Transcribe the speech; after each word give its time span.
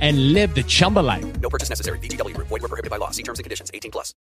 and 0.00 0.32
live 0.32 0.54
the 0.54 0.62
Chumba 0.62 1.00
life. 1.00 1.24
No 1.40 1.48
purchase 1.48 1.68
necessary. 1.68 1.98
VGW 1.98 2.34
Group. 2.34 2.48
Void 2.48 2.62
were 2.62 2.68
prohibited 2.68 2.90
by 2.90 2.98
law. 2.98 3.10
See 3.10 3.24
terms 3.24 3.40
and 3.40 3.44
conditions. 3.44 3.72
18 3.74 3.90
plus. 3.90 4.14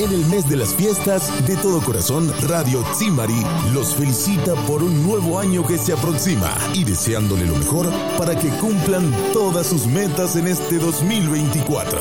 En 0.00 0.10
el 0.12 0.24
mes 0.26 0.48
de 0.48 0.56
las 0.56 0.74
fiestas, 0.74 1.46
de 1.46 1.56
todo 1.56 1.82
corazón, 1.82 2.32
Radio 2.48 2.82
Tsimari 2.92 3.44
los 3.74 3.94
felicita 3.94 4.54
por 4.66 4.82
un 4.82 5.06
nuevo 5.06 5.38
año 5.38 5.66
que 5.66 5.76
se 5.76 5.92
aproxima 5.92 6.56
y 6.72 6.84
deseándole 6.84 7.44
lo 7.44 7.54
mejor 7.54 7.86
para 8.16 8.34
que 8.34 8.48
cumplan 8.48 9.12
todas 9.34 9.66
sus 9.66 9.86
metas 9.86 10.36
en 10.36 10.48
este 10.48 10.78
2024. 10.78 12.00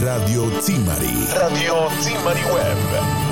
Radio 0.00 0.48
Tsimari. 0.60 1.26
Radio 1.34 1.88
Tsimari 1.98 2.44
Web. 2.44 3.29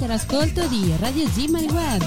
Siete 0.00 0.04
all'ascolto 0.04 0.66
di 0.68 0.94
Radio 0.98 1.28
Zimari 1.30 1.66
Web. 1.66 2.02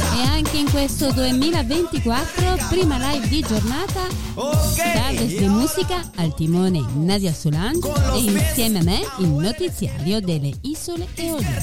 E 0.00 0.22
anche 0.26 0.56
in 0.56 0.70
questo 0.70 1.10
2024, 1.12 2.56
prima 2.68 2.96
live 3.10 3.26
di 3.28 3.40
giornata, 3.46 4.06
Ok. 4.34 4.76
tardes 4.76 5.36
di 5.36 5.46
musica 5.48 6.00
al 6.16 6.34
timone 6.34 6.84
Nadia 6.94 7.32
Solange 7.32 7.88
e 8.14 8.18
insieme 8.18 8.78
a 8.78 8.82
me 8.82 9.00
il 9.18 9.28
notiziario 9.28 10.20
delle 10.20 10.52
isole 10.62 11.08
Eolie. 11.14 11.62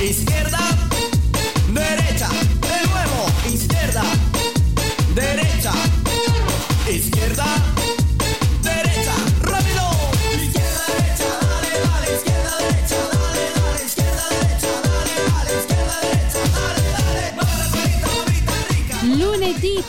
izquierda, 0.00 0.58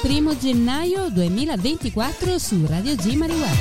Lunedì 0.02 0.20
1 0.20 0.38
gennaio 0.38 1.10
2024 1.10 2.38
su 2.38 2.66
Radio 2.68 2.96
Zimari 3.00 3.34
Web. 3.34 3.58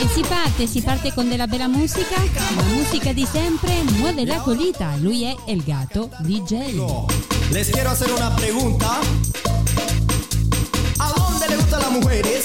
E 0.00 0.08
si 0.14 0.22
parte, 0.22 0.66
si 0.66 0.80
parte 0.80 1.12
con 1.12 1.28
della 1.28 1.46
bella 1.46 1.68
musica, 1.68 2.16
la 2.16 2.62
musica 2.74 3.12
di 3.12 3.26
sempre, 3.30 3.82
muove 3.98 4.24
la 4.24 4.38
colita, 4.40 4.94
lui 4.98 5.24
è 5.24 5.34
El 5.46 5.62
Gato 5.62 6.10
DJ. 6.20 6.80
Les 7.50 7.70
quiero 7.70 7.90
hacer 7.90 8.10
una 8.12 8.30
pregunta. 8.30 9.00
¿A 10.98 11.12
dónde 11.14 11.48
le 11.48 11.56
gustan 11.56 11.80
las 11.80 11.90
mujeres? 11.90 12.44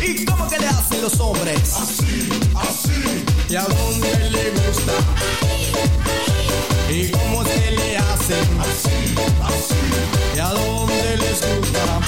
¿Y 0.00 0.24
cómo 0.24 0.48
que 0.48 0.58
le 0.58 0.66
hacen 0.66 1.02
los 1.02 1.18
hombres? 1.20 1.74
Así, 1.74 2.28
así. 2.54 3.24
¿Y 3.48 3.56
a 3.56 3.62
dónde 3.62 4.30
le 4.30 4.50
gusta? 4.50 4.92
¿Y 6.92 7.08
cómo 7.10 7.44
se 7.44 7.70
le 7.70 7.96
hacen? 7.98 8.60
Así, 8.60 9.14
así. 9.44 9.74
¿Y 10.34 10.38
a 10.40 10.48
dónde 10.48 11.16
les 11.18 11.40
gusta? 11.40 12.00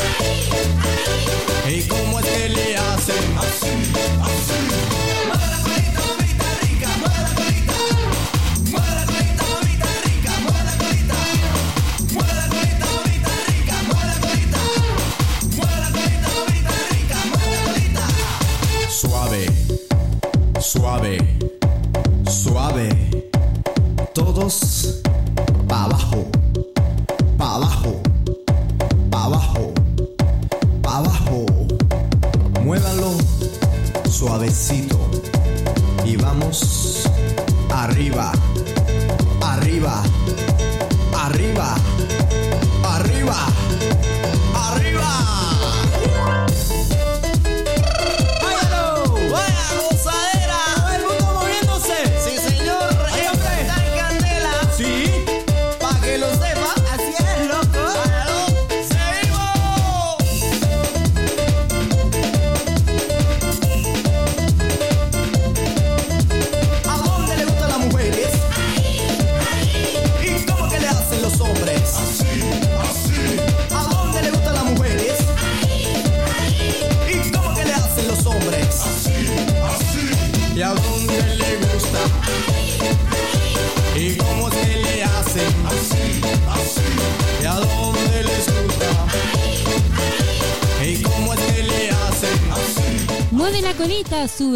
¿Y 1.68 1.82
cómo 1.86 2.18
es 2.18 2.26
que 2.26 2.48
le 2.48 2.76
hacen? 2.76 3.38
Así, 3.38 3.92
así. 4.20 5.01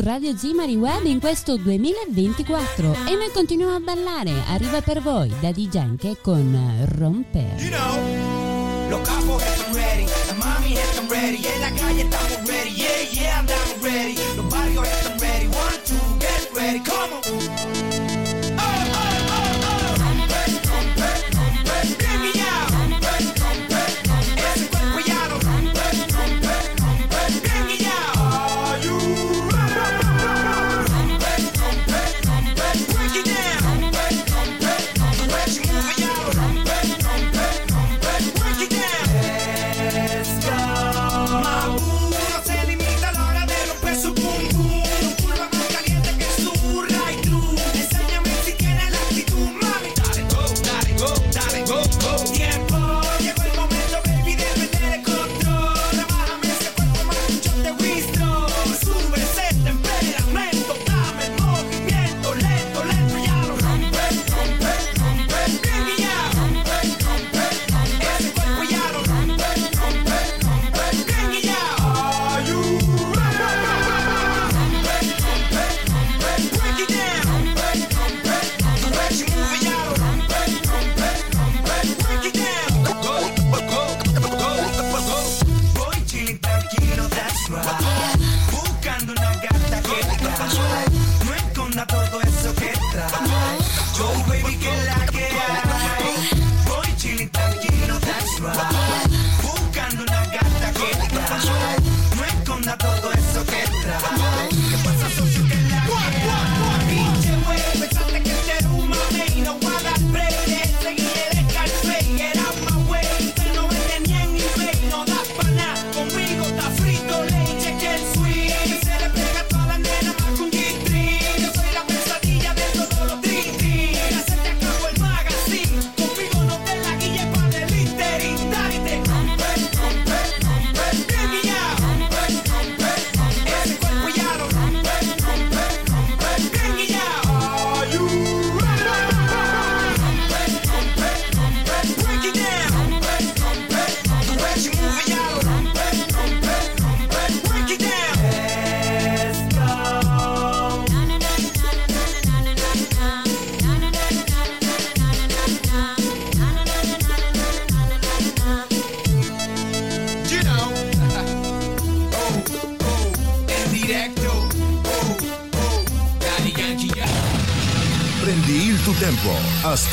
Radio 0.07 0.37
Zimari 0.37 0.77
Web 0.77 1.05
in 1.07 1.19
questo 1.19 1.57
2024 1.57 2.93
e 3.09 3.17
noi 3.17 3.29
continuiamo 3.33 3.75
a 3.75 3.81
ballare. 3.81 4.31
Arriva 4.47 4.81
per 4.81 5.03
voi 5.03 5.35
da 5.41 5.51
Dijanke 5.51 6.19
con 6.23 6.57
Romper. 6.97 7.61
You 7.61 7.71
know, 7.71 8.26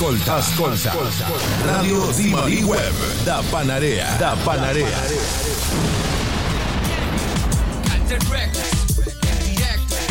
Ascolta, 0.03 0.35
ascolta. 0.35 0.91
Radio 1.63 2.11
Zimari 2.11 2.61
Web 2.61 3.23
da 3.23 3.41
Panarea. 3.49 4.13
Da 4.17 4.35
Panarea. 4.43 4.97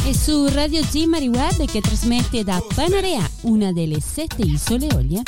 E 0.06 0.14
su 0.14 0.48
Radio 0.48 0.82
Zimari 0.82 1.28
Web 1.28 1.66
che 1.66 1.82
trasmette 1.82 2.42
da 2.42 2.64
Panarea, 2.74 3.28
una 3.42 3.70
delle 3.72 4.00
sette 4.00 4.40
isole 4.40 4.86
Olie. 4.94 5.20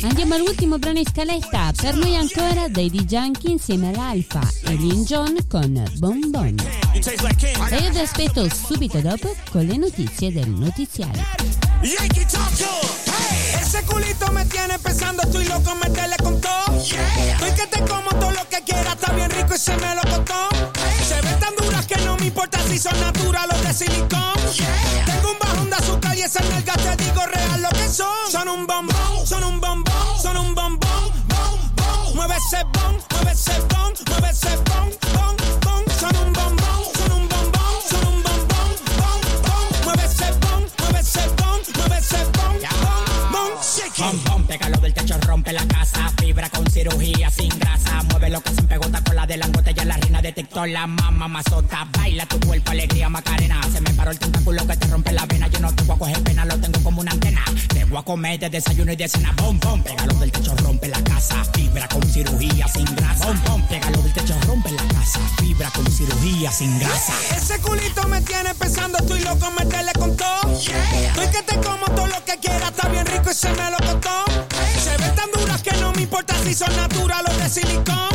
Andiamo 0.00 0.36
all'ultimo 0.36 0.78
brano 0.78 0.98
in 0.98 1.06
scaletta, 1.06 1.72
per 1.78 1.94
noi 1.96 2.16
ancora 2.16 2.68
dai 2.68 2.88
Junkie 2.88 3.50
insieme 3.50 3.88
all'Alfa 3.88 4.40
e 4.64 4.76
Lin 4.76 5.04
John 5.04 5.36
con 5.46 5.92
Bon 5.98 6.18
Bon. 6.30 6.54
E 6.94 7.76
io 7.76 7.90
vi 7.90 7.98
aspetto 7.98 8.48
subito 8.48 8.98
dopo 9.00 9.36
con 9.50 9.66
le 9.66 9.76
notizie 9.76 10.32
del 10.32 10.48
notiziario. 10.48 11.22
Culito 13.86 14.30
me 14.32 14.44
tiene 14.46 14.78
pensando, 14.78 15.22
estoy 15.22 15.44
loco, 15.46 15.74
meterle 15.76 16.16
con 16.22 16.40
todo. 16.40 16.66
Estoy 16.78 17.50
que 17.52 17.66
te 17.66 17.80
como 17.80 18.10
todo 18.10 18.30
lo 18.32 18.48
que 18.48 18.62
quiera, 18.62 18.92
está 18.92 19.12
bien 19.12 19.30
rico 19.30 19.54
y 19.54 19.58
se 19.58 19.76
me 19.76 19.94
lo 19.94 20.02
costó. 20.02 20.48
Se 21.06 21.20
ven 21.20 21.38
tan 21.40 21.54
duras 21.56 21.86
que 21.86 21.96
no 21.98 22.16
me 22.16 22.26
importa 22.26 22.58
si 22.68 22.78
son 22.78 22.98
naturales 23.00 23.56
o 23.58 23.62
de 23.62 23.72
silicón. 23.72 24.34
Tengo 25.06 25.32
un 25.32 25.38
bajón 25.38 25.70
de 25.70 25.76
azúcar 25.76 26.16
y 26.16 26.22
esas 26.22 26.48
nalgas 26.50 26.76
te 26.76 27.04
digo 27.04 27.22
real 27.26 27.62
lo 27.62 27.68
que 27.70 27.88
son. 27.88 28.30
Son 28.30 28.48
un 28.48 28.66
bombón, 28.66 29.26
son 29.26 29.44
un 29.44 29.60
bombón, 29.60 30.20
son 30.22 30.36
un 30.36 30.54
bombón, 30.54 31.12
bom, 31.28 31.58
bom. 31.76 32.14
Mueve 32.14 32.36
ese 32.36 32.62
bom, 32.64 32.98
mueve 33.12 33.32
ese 33.32 33.58
bom, 33.60 33.92
mueve 34.10 34.30
ese 34.30 34.56
bom, 34.56 34.90
Pégalo 44.58 44.78
del 44.78 44.94
techo, 44.94 45.18
rompe 45.26 45.52
la 45.52 45.66
casa. 45.68 46.10
Fibra 46.18 46.48
con 46.48 46.66
cirugía 46.70 47.30
sin 47.30 47.50
grasa. 47.58 48.02
Mueve 48.04 48.30
lo 48.30 48.40
que 48.40 48.54
se 48.54 48.62
pegota 48.62 49.02
con 49.04 49.14
la 49.14 49.26
de 49.26 49.36
langote. 49.36 49.74
Ya 49.74 49.84
la 49.84 49.98
reina 49.98 50.22
de 50.22 50.32
TikTok, 50.32 50.68
la 50.68 50.86
mamá 50.86 51.28
mazota. 51.28 51.86
Baila 51.92 52.24
tu 52.24 52.40
cuerpo, 52.40 52.70
alegría, 52.70 53.10
macarena. 53.10 53.60
Se 53.70 53.82
me 53.82 53.90
paró 53.90 54.12
el 54.12 54.18
tentáculo 54.18 54.66
que 54.66 54.76
te 54.78 54.86
rompe 54.86 55.12
la 55.12 55.26
vena. 55.26 55.48
Yo 55.48 55.60
no 55.60 55.74
te 55.74 55.82
voy 55.82 55.96
a 55.96 55.98
coger 55.98 56.22
pena, 56.22 56.46
lo 56.46 56.58
tengo 56.58 56.82
como 56.82 57.02
una 57.02 57.12
antena. 57.12 57.44
Te 57.68 57.84
voy 57.84 57.98
a 57.98 58.02
comer 58.02 58.38
de 58.40 58.48
desayuno 58.48 58.92
y 58.92 58.96
de 58.96 59.06
cena. 59.08 59.34
Bom, 59.36 59.60
bom, 59.60 59.82
pégalo 59.82 60.14
del 60.14 60.32
techo, 60.32 60.56
rompe 60.56 60.88
la 60.88 61.04
casa. 61.04 61.44
Fibra 61.52 61.86
con 61.88 62.02
cirugía 62.04 62.66
sin 62.66 62.86
grasa. 62.96 63.26
Bom, 63.26 63.42
bom, 63.46 63.62
pégalo 63.68 64.00
del 64.00 64.12
techo, 64.14 64.34
rompe 64.46 64.70
la 64.70 64.88
casa. 64.88 65.20
Fibra 65.36 65.70
con 65.72 65.86
cirugía 65.92 66.50
sin 66.50 66.78
grasa. 66.78 67.12
Ese 67.36 67.58
culito 67.60 68.08
me 68.08 68.22
tiene 68.22 68.54
pensando, 68.54 68.96
estoy 68.96 69.20
loco, 69.20 69.50
meterle 69.50 69.92
con 69.98 70.16
todo. 70.16 70.50
Estoy 70.50 71.28
que 71.28 71.42
te 71.42 71.56
como 71.56 71.84
todo 71.94 72.06
lo 72.06 72.24
que 72.24 72.38
quiera, 72.38 72.68
está 72.68 72.88
bien 72.88 73.04
rico 73.04 73.30
y 73.30 73.34
se 73.34 73.52
me 73.52 73.70
lo 73.70 73.76
costó. 73.76 74.45
Que 75.66 75.76
no 75.78 75.92
me 75.92 76.02
importa 76.02 76.34
si 76.44 76.54
son 76.54 76.74
naturales 76.76 77.34
o 77.34 77.38
de 77.38 77.48
silicón. 77.48 78.08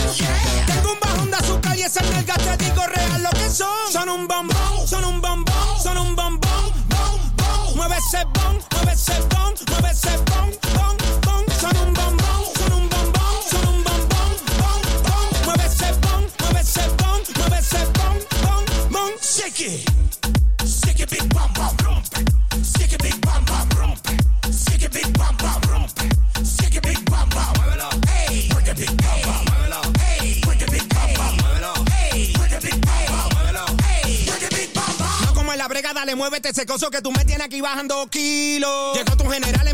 Tengo 0.65 0.93
un 0.93 1.00
bajón 1.01 1.31
de 1.31 1.38
azúcar 1.38 1.77
y 1.77 1.81
esas 1.81 2.10
nalgas 2.10 2.38
te 2.38 2.58
digo 2.63 2.81
real 2.88 3.24
lo 3.24 3.29
que 3.31 3.50
son. 3.50 3.91
Son 3.91 4.08
un 4.08 4.25
bombón, 4.25 4.88
son 4.88 5.03
un 5.03 5.20
bombón, 5.20 5.84
son 5.84 5.98
un 5.98 6.15
bombón, 6.15 6.39
bom, 6.88 7.20
bom. 7.36 7.75
Mueve 7.75 7.98
ese 7.98 8.24
bom, 8.24 8.58
mueve 8.72 8.93
ese 8.93 9.20
bom, 9.31 9.53
mueve 9.70 9.91
ese 9.91 10.15
bom, 10.29 10.50
bom, 10.75 10.98
bom. 11.25 11.46
Son 11.60 11.75
un 11.88 11.93
bombón, 11.93 12.41
son 12.55 12.74
un 12.74 12.89
bombón, 12.89 13.36
son 13.50 13.67
un 13.67 13.84
bombón, 13.84 14.31
bom, 14.62 14.81
bom. 15.03 15.46
Mueve 15.46 15.65
ese 15.65 15.91
bom, 16.03 16.24
mueve 16.39 16.62
ese 16.62 16.88
bom, 17.00 17.22
mueve 17.38 17.60
ese 17.60 17.86
bom, 17.98 18.17
bom, 18.43 18.63
bom. 18.91 19.12
Shake 19.22 19.60
it. 19.60 19.89
Shake 20.65 21.01
it, 21.01 21.10
big 21.10 21.34
bum, 21.34 21.51
rompe. 21.84 22.20
Shake 22.63 22.93
it, 22.93 23.03
big 23.03 23.20
dale, 36.12 36.15
muévete 36.15 36.50
ese 36.50 36.65
coso 36.65 36.89
que 36.89 37.01
tú 37.01 37.12
me 37.12 37.24
tienes 37.25 37.46
aquí 37.46 37.62
bajando 37.62 38.08
kilos. 38.08 38.96
Llegó 38.96 39.15
tu 39.18 39.30
general, 39.30 39.65
le 39.65 39.74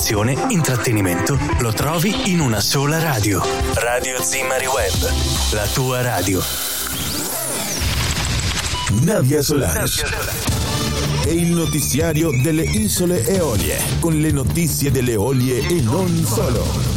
informazione, 0.00 0.46
intrattenimento 0.48 1.38
lo 1.58 1.72
trovi 1.72 2.30
in 2.30 2.40
una 2.40 2.60
sola 2.60 2.98
radio. 2.98 3.42
Radio 3.74 4.22
Zimari 4.22 4.66
Web. 4.66 5.12
La 5.52 5.66
tua 5.66 6.00
radio. 6.00 6.40
Nadia 9.02 9.42
Solar. 9.42 9.84
È 11.22 11.28
il 11.28 11.52
notiziario 11.52 12.30
delle 12.42 12.62
isole 12.62 13.26
Eolie, 13.26 13.78
con 14.00 14.18
le 14.18 14.30
notizie 14.30 14.90
delle 14.90 15.12
Eolie 15.12 15.66
e 15.66 15.80
non 15.82 16.24
solo. 16.24 16.89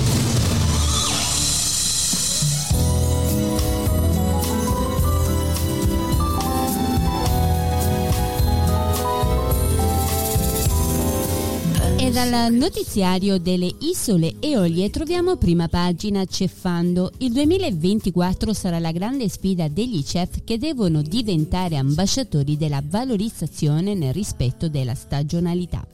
Dal 12.29 12.53
notiziario 12.53 13.37
delle 13.37 13.69
isole 13.79 14.35
Eolie 14.39 14.89
troviamo 14.89 15.35
prima 15.35 15.67
pagina 15.67 16.23
ceffando. 16.23 17.11
Il 17.17 17.33
2024 17.33 18.53
sarà 18.53 18.79
la 18.79 18.91
grande 18.91 19.27
sfida 19.27 19.67
degli 19.67 20.01
chef 20.03 20.45
che 20.45 20.57
devono 20.57 21.01
diventare 21.01 21.75
ambasciatori 21.75 22.55
della 22.55 22.81
valorizzazione 22.81 23.93
nel 23.93 24.13
rispetto 24.13 24.69
della 24.69 24.95
stagionalità 24.95 25.85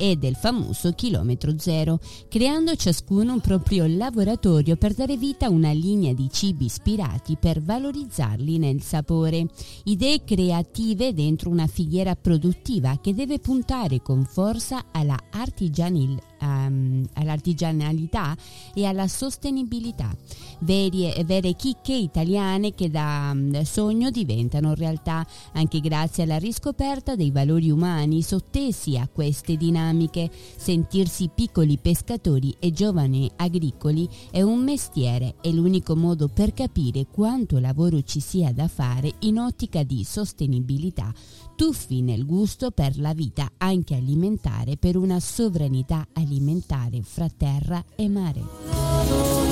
e 0.00 0.16
del 0.16 0.34
famoso 0.34 0.92
chilometro 0.92 1.58
zero, 1.58 2.00
creando 2.28 2.74
ciascuno 2.74 3.34
un 3.34 3.40
proprio 3.40 3.86
laboratorio 3.86 4.76
per 4.76 4.94
dare 4.94 5.18
vita 5.18 5.44
a 5.44 5.50
una 5.50 5.72
linea 5.72 6.14
di 6.14 6.30
cibi 6.30 6.64
ispirati 6.64 7.36
per 7.38 7.60
valorizzarli 7.60 8.56
nel 8.56 8.80
sapore. 8.80 9.46
Idee 9.84 10.24
creative 10.24 11.12
dentro 11.12 11.50
una 11.50 11.66
filiera 11.66 12.16
produttiva 12.16 12.98
che 13.02 13.12
deve 13.12 13.38
puntare 13.40 14.00
con 14.00 14.24
forza 14.24 14.86
alla 14.90 15.18
artigianil- 15.30 16.29
ehm, 16.40 17.06
all'artigianalità 17.14 18.36
e 18.74 18.84
alla 18.86 19.08
sostenibilità. 19.08 20.14
Veri 20.60 21.12
e 21.12 21.24
vere 21.24 21.54
chicche 21.54 21.94
italiane 21.94 22.74
che 22.74 22.90
da 22.90 23.32
mm, 23.34 23.60
sogno 23.62 24.10
diventano 24.10 24.74
realtà 24.74 25.26
anche 25.52 25.80
grazie 25.80 26.24
alla 26.24 26.38
riscoperta 26.38 27.16
dei 27.16 27.30
valori 27.30 27.70
umani 27.70 28.22
sottesi 28.22 28.96
a 28.96 29.08
queste 29.12 29.56
dinamiche. 29.56 30.30
Sentirsi 30.56 31.30
piccoli 31.34 31.78
pescatori 31.78 32.54
e 32.58 32.72
giovani 32.72 33.30
agricoli 33.36 34.08
è 34.30 34.42
un 34.42 34.62
mestiere, 34.62 35.36
è 35.40 35.50
l'unico 35.50 35.96
modo 35.96 36.28
per 36.28 36.52
capire 36.52 37.06
quanto 37.10 37.58
lavoro 37.58 38.02
ci 38.02 38.20
sia 38.20 38.52
da 38.52 38.68
fare 38.68 39.12
in 39.20 39.38
ottica 39.38 39.82
di 39.82 40.04
sostenibilità 40.04 41.12
tuffi 41.60 42.00
nel 42.00 42.24
gusto 42.24 42.70
per 42.70 42.98
la 42.98 43.12
vita 43.12 43.50
anche 43.58 43.94
alimentare 43.94 44.78
per 44.78 44.96
una 44.96 45.20
sovranità 45.20 46.06
alimentare 46.14 47.02
fra 47.02 47.28
terra 47.28 47.84
e 47.96 48.08
mare. 48.08 48.40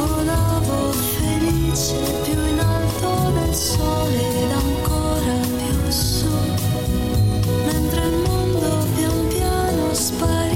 Volavo 0.07 0.91
felice 0.93 2.23
più 2.25 2.47
in 2.47 2.61
alto 2.61 3.31
del 3.33 3.55
sole 3.55 4.43
ed 4.43 4.50
ancora 4.50 5.35
più 5.59 5.91
su, 5.91 6.31
mentre 7.67 8.07
il 8.07 8.23
mondo 8.27 8.87
pian 8.95 9.29
piano 9.29 9.93
spariva 9.93 10.48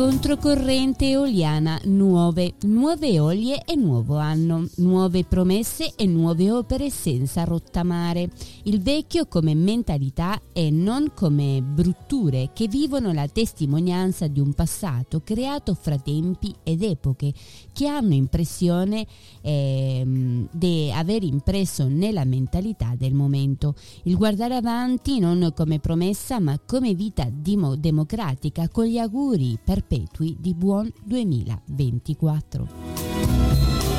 Controcorrente 0.00 1.10
eoliana, 1.10 1.78
nuove, 1.84 2.54
nuove 2.62 3.20
olie 3.20 3.64
e 3.66 3.76
nuovo 3.76 4.16
anno, 4.16 4.66
nuove 4.76 5.24
promesse 5.24 5.92
e 5.94 6.06
nuove 6.06 6.50
opere 6.50 6.88
senza 6.88 7.44
rottamare. 7.44 8.30
Il 8.62 8.80
vecchio 8.80 9.26
come 9.26 9.54
mentalità 9.54 10.40
e 10.54 10.70
non 10.70 11.12
come 11.14 11.60
brutture 11.60 12.48
che 12.54 12.66
vivono 12.66 13.12
la 13.12 13.28
testimonianza 13.28 14.26
di 14.26 14.40
un 14.40 14.54
passato 14.54 15.20
creato 15.20 15.74
fra 15.74 15.98
tempi 15.98 16.54
ed 16.62 16.82
epoche 16.82 17.34
che 17.70 17.86
hanno 17.86 18.14
impressione 18.14 19.06
ehm, 19.42 20.48
di 20.50 20.90
aver 20.94 21.24
impresso 21.24 21.88
nella 21.88 22.24
mentalità 22.24 22.94
del 22.96 23.12
momento. 23.12 23.74
Il 24.04 24.16
guardare 24.16 24.56
avanti 24.56 25.18
non 25.18 25.52
come 25.54 25.78
promessa 25.78 26.40
ma 26.40 26.58
come 26.64 26.94
vita 26.94 27.28
dimo- 27.30 27.76
democratica 27.76 28.66
con 28.70 28.86
gli 28.86 28.96
auguri 28.96 29.58
perpetui 29.90 30.36
di 30.38 30.54
buon 30.54 30.88
2024. 31.02 32.68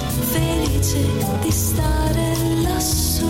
Felice 0.07 1.05
di 1.41 1.51
stare 1.51 2.61
lassù, 2.61 3.27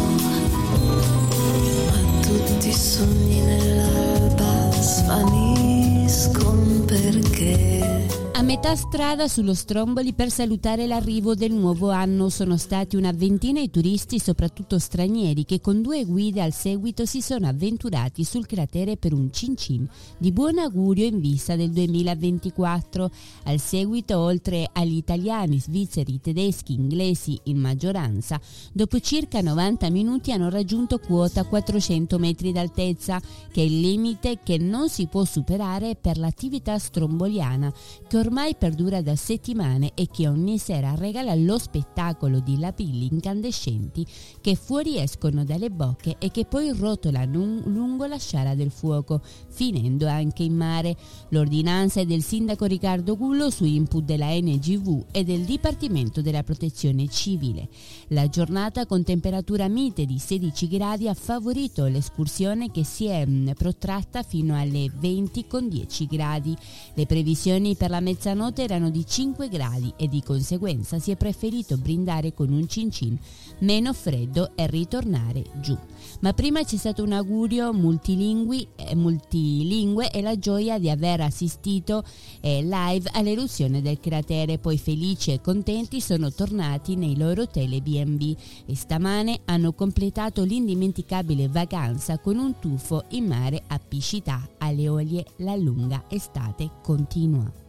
ma 1.87 2.19
tutti 2.21 2.67
i 2.67 2.73
sogni 2.73 3.41
nell'alba 3.41 4.71
svaniscono 4.73 6.81
perché. 6.85 8.30
A 8.41 8.43
metà 8.43 8.75
strada 8.75 9.27
sullo 9.27 9.53
Stromboli 9.53 10.13
per 10.13 10.31
salutare 10.31 10.87
l'arrivo 10.87 11.35
del 11.35 11.51
nuovo 11.51 11.91
anno 11.91 12.29
sono 12.29 12.57
stati 12.57 12.95
una 12.95 13.11
ventina 13.11 13.59
i 13.59 13.69
turisti, 13.69 14.17
soprattutto 14.17 14.79
stranieri, 14.79 15.45
che 15.45 15.61
con 15.61 15.83
due 15.83 16.05
guide 16.05 16.41
al 16.41 16.51
seguito 16.51 17.05
si 17.05 17.21
sono 17.21 17.45
avventurati 17.47 18.23
sul 18.23 18.47
cratere 18.47 18.97
per 18.97 19.13
un 19.13 19.31
cincin 19.31 19.87
di 20.17 20.31
buon 20.31 20.57
augurio 20.57 21.05
in 21.05 21.19
vista 21.19 21.55
del 21.55 21.69
2024. 21.69 23.11
Al 23.43 23.59
seguito, 23.59 24.17
oltre 24.17 24.67
agli 24.73 24.95
italiani, 24.95 25.59
svizzeri, 25.59 26.19
tedeschi, 26.19 26.73
inglesi 26.73 27.39
in 27.43 27.59
maggioranza, 27.59 28.41
dopo 28.73 28.99
circa 28.99 29.39
90 29.41 29.87
minuti 29.91 30.31
hanno 30.31 30.49
raggiunto 30.49 30.97
quota 30.97 31.43
400 31.43 32.17
metri 32.17 32.51
d'altezza, 32.51 33.21
che 33.51 33.61
è 33.61 33.65
il 33.65 33.79
limite 33.81 34.39
che 34.43 34.57
non 34.57 34.89
si 34.89 35.05
può 35.05 35.25
superare 35.25 35.95
per 35.95 36.17
l'attività 36.17 36.79
stromboliana, 36.79 37.71
che 38.07 38.17
ormai 38.17 38.29
perdura 38.57 39.01
da 39.01 39.13
settimane 39.17 39.91
e 39.93 40.07
che 40.09 40.25
ogni 40.29 40.57
sera 40.57 40.95
regala 40.95 41.35
lo 41.35 41.57
spettacolo 41.57 42.39
di 42.39 42.57
lapilli 42.57 43.09
incandescenti 43.11 44.07
che 44.39 44.55
fuoriescono 44.55 45.43
dalle 45.43 45.69
bocche 45.69 46.15
e 46.17 46.31
che 46.31 46.45
poi 46.45 46.71
rotolano 46.71 47.59
lungo 47.65 48.05
la 48.05 48.17
sciara 48.17 48.55
del 48.55 48.71
fuoco, 48.71 49.21
finendo 49.49 50.07
anche 50.07 50.43
in 50.43 50.55
mare. 50.55 50.95
L'ordinanza 51.29 51.99
è 51.99 52.05
del 52.05 52.23
sindaco 52.23 52.63
Riccardo 52.63 53.17
Gullo 53.17 53.49
su 53.49 53.65
input 53.65 54.05
della 54.05 54.29
NGV 54.29 55.07
e 55.11 55.25
del 55.25 55.41
Dipartimento 55.41 56.21
della 56.21 56.43
Protezione 56.43 57.09
Civile. 57.09 57.67
La 58.09 58.29
giornata 58.29 58.85
con 58.85 59.03
temperatura 59.03 59.67
mite 59.67 60.05
di 60.05 60.17
16 60.17 60.69
gradi 60.69 61.09
ha 61.09 61.13
favorito 61.13 61.85
l'escursione 61.85 62.71
che 62.71 62.85
si 62.85 63.07
è 63.07 63.27
protratta 63.57 64.23
fino 64.23 64.57
alle 64.57 64.89
20 64.89 65.47
con 65.47 65.67
10 65.67 66.05
gradi. 66.05 66.55
Le 66.93 67.05
previsioni 67.05 67.75
per 67.75 67.89
la 67.89 67.99
mezzanotte 67.99 68.19
erano 68.29 68.89
di 68.89 69.05
5 69.05 69.49
gradi 69.49 69.93
e 69.97 70.07
di 70.07 70.21
conseguenza 70.21 70.99
si 70.99 71.11
è 71.11 71.15
preferito 71.15 71.77
brindare 71.77 72.33
con 72.33 72.51
un 72.51 72.67
cincin 72.67 73.17
meno 73.59 73.93
freddo 73.93 74.51
e 74.55 74.67
ritornare 74.67 75.43
giù. 75.61 75.77
Ma 76.21 76.33
prima 76.33 76.63
c'è 76.63 76.77
stato 76.77 77.03
un 77.03 77.13
augurio 77.13 77.73
multilingui, 77.73 78.67
eh, 78.75 78.95
multilingue 78.95 80.11
e 80.11 80.21
la 80.21 80.37
gioia 80.37 80.77
di 80.77 80.89
aver 80.89 81.21
assistito 81.21 82.03
eh, 82.41 82.61
live 82.63 83.09
all'eruzione 83.13 83.81
del 83.81 83.99
cratere, 83.99 84.57
poi 84.57 84.77
felici 84.77 85.31
e 85.31 85.41
contenti 85.41 86.01
sono 86.01 86.31
tornati 86.31 86.95
nei 86.95 87.17
loro 87.17 87.43
hotel 87.43 87.81
B&B 87.81 88.35
e 88.65 88.75
stamane 88.75 89.41
hanno 89.45 89.73
completato 89.73 90.43
l'indimenticabile 90.43 91.47
vacanza 91.47 92.19
con 92.19 92.37
un 92.37 92.59
tuffo 92.59 93.05
in 93.09 93.25
mare 93.25 93.63
a 93.67 93.79
Piscità, 93.79 94.47
alle 94.59 94.87
Olie, 94.89 95.25
la 95.37 95.55
lunga 95.55 96.03
estate 96.07 96.69
continua. 96.83 97.60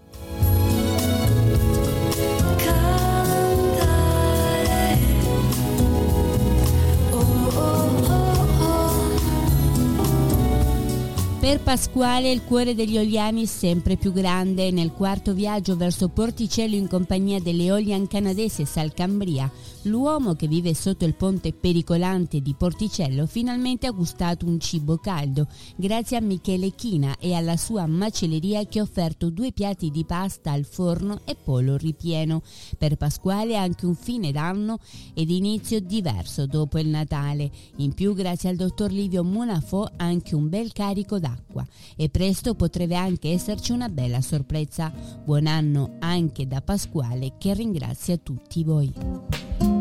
Per 11.42 11.60
Pasquale 11.60 12.30
il 12.30 12.44
cuore 12.44 12.74
degli 12.74 12.96
Oliani 12.96 13.42
è 13.42 13.46
sempre 13.46 13.96
più 13.96 14.12
grande. 14.12 14.70
Nel 14.70 14.92
quarto 14.92 15.34
viaggio 15.34 15.76
verso 15.76 16.08
Porticello 16.08 16.76
in 16.76 16.88
compagnia 16.88 17.40
delle 17.40 17.70
Olian 17.70 18.06
canadesi 18.06 18.62
e 18.62 18.64
Salcambria 18.64 19.50
l'uomo 19.84 20.34
che 20.34 20.46
vive 20.46 20.74
sotto 20.74 21.04
il 21.04 21.14
ponte 21.14 21.52
pericolante 21.52 22.40
di 22.40 22.54
Porticello 22.54 23.26
finalmente 23.26 23.86
ha 23.86 23.90
gustato 23.90 24.46
un 24.46 24.60
cibo 24.60 24.98
caldo 24.98 25.46
grazie 25.76 26.16
a 26.16 26.20
Michele 26.20 26.70
China 26.70 27.16
e 27.18 27.34
alla 27.34 27.56
sua 27.56 27.86
macelleria 27.86 28.66
che 28.66 28.78
ha 28.78 28.82
offerto 28.82 29.30
due 29.30 29.52
piatti 29.52 29.90
di 29.90 30.04
pasta 30.04 30.52
al 30.52 30.64
forno 30.64 31.20
e 31.24 31.36
polo 31.36 31.76
ripieno. 31.76 32.42
Per 32.78 32.96
Pasquale 32.96 33.56
anche 33.56 33.86
un 33.86 33.94
fine 33.94 34.32
d'anno 34.32 34.78
ed 35.14 35.30
inizio 35.30 35.80
diverso 35.80 36.46
dopo 36.46 36.78
il 36.78 36.88
Natale. 36.88 37.50
In 37.76 37.94
più 37.94 38.14
grazie 38.14 38.50
al 38.50 38.56
dottor 38.56 38.90
Livio 38.90 39.24
Munafo 39.24 39.88
anche 39.96 40.34
un 40.34 40.48
bel 40.48 40.72
carico 40.72 41.18
d'acqua 41.18 41.66
e 41.96 42.08
presto 42.08 42.54
potrebbe 42.54 42.96
anche 42.96 43.30
esserci 43.30 43.72
una 43.72 43.88
bella 43.88 44.20
sorpresa. 44.20 44.92
Buon 45.24 45.46
anno 45.46 45.96
anche 46.00 46.46
da 46.46 46.60
Pasquale 46.60 47.34
che 47.38 47.54
ringrazia 47.54 48.16
tutti 48.16 48.62
voi. 48.64 49.71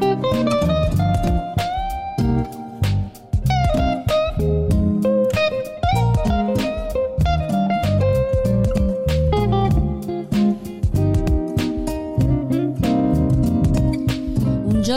Un 0.00 0.37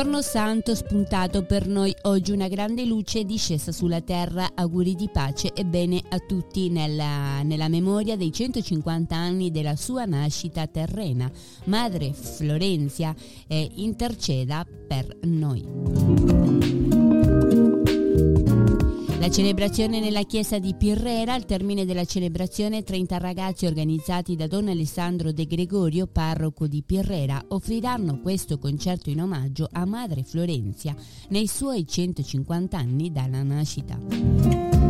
giorno 0.01 0.23
santo 0.23 0.73
spuntato 0.73 1.43
per 1.43 1.67
noi 1.67 1.95
oggi 2.03 2.31
una 2.31 2.47
grande 2.47 2.85
luce 2.85 3.23
discesa 3.23 3.71
sulla 3.71 4.01
terra, 4.01 4.53
auguri 4.55 4.95
di 4.95 5.07
pace 5.13 5.53
e 5.53 5.63
bene 5.63 6.01
a 6.09 6.17
tutti 6.17 6.69
nella, 6.69 7.43
nella 7.43 7.67
memoria 7.67 8.17
dei 8.17 8.31
150 8.31 9.15
anni 9.15 9.51
della 9.51 9.75
sua 9.75 10.05
nascita 10.05 10.65
terrena. 10.65 11.29
Madre 11.65 12.13
Florenzia 12.13 13.13
eh, 13.45 13.69
interceda 13.75 14.65
per 14.87 15.19
noi. 15.21 16.80
La 19.21 19.29
celebrazione 19.29 19.99
nella 19.99 20.23
chiesa 20.23 20.57
di 20.57 20.73
Pirrera, 20.73 21.35
al 21.35 21.45
termine 21.45 21.85
della 21.85 22.05
celebrazione 22.05 22.81
30 22.81 23.19
ragazzi 23.19 23.67
organizzati 23.67 24.35
da 24.35 24.47
Don 24.47 24.67
Alessandro 24.67 25.31
De 25.31 25.45
Gregorio, 25.45 26.07
parroco 26.07 26.65
di 26.65 26.81
Pirrera, 26.81 27.39
offriranno 27.49 28.19
questo 28.19 28.57
concerto 28.57 29.11
in 29.11 29.21
omaggio 29.21 29.67
a 29.71 29.85
Madre 29.85 30.23
Florenzia 30.23 30.95
nei 31.29 31.45
suoi 31.45 31.85
150 31.85 32.75
anni 32.75 33.11
dalla 33.11 33.43
nascita. 33.43 34.80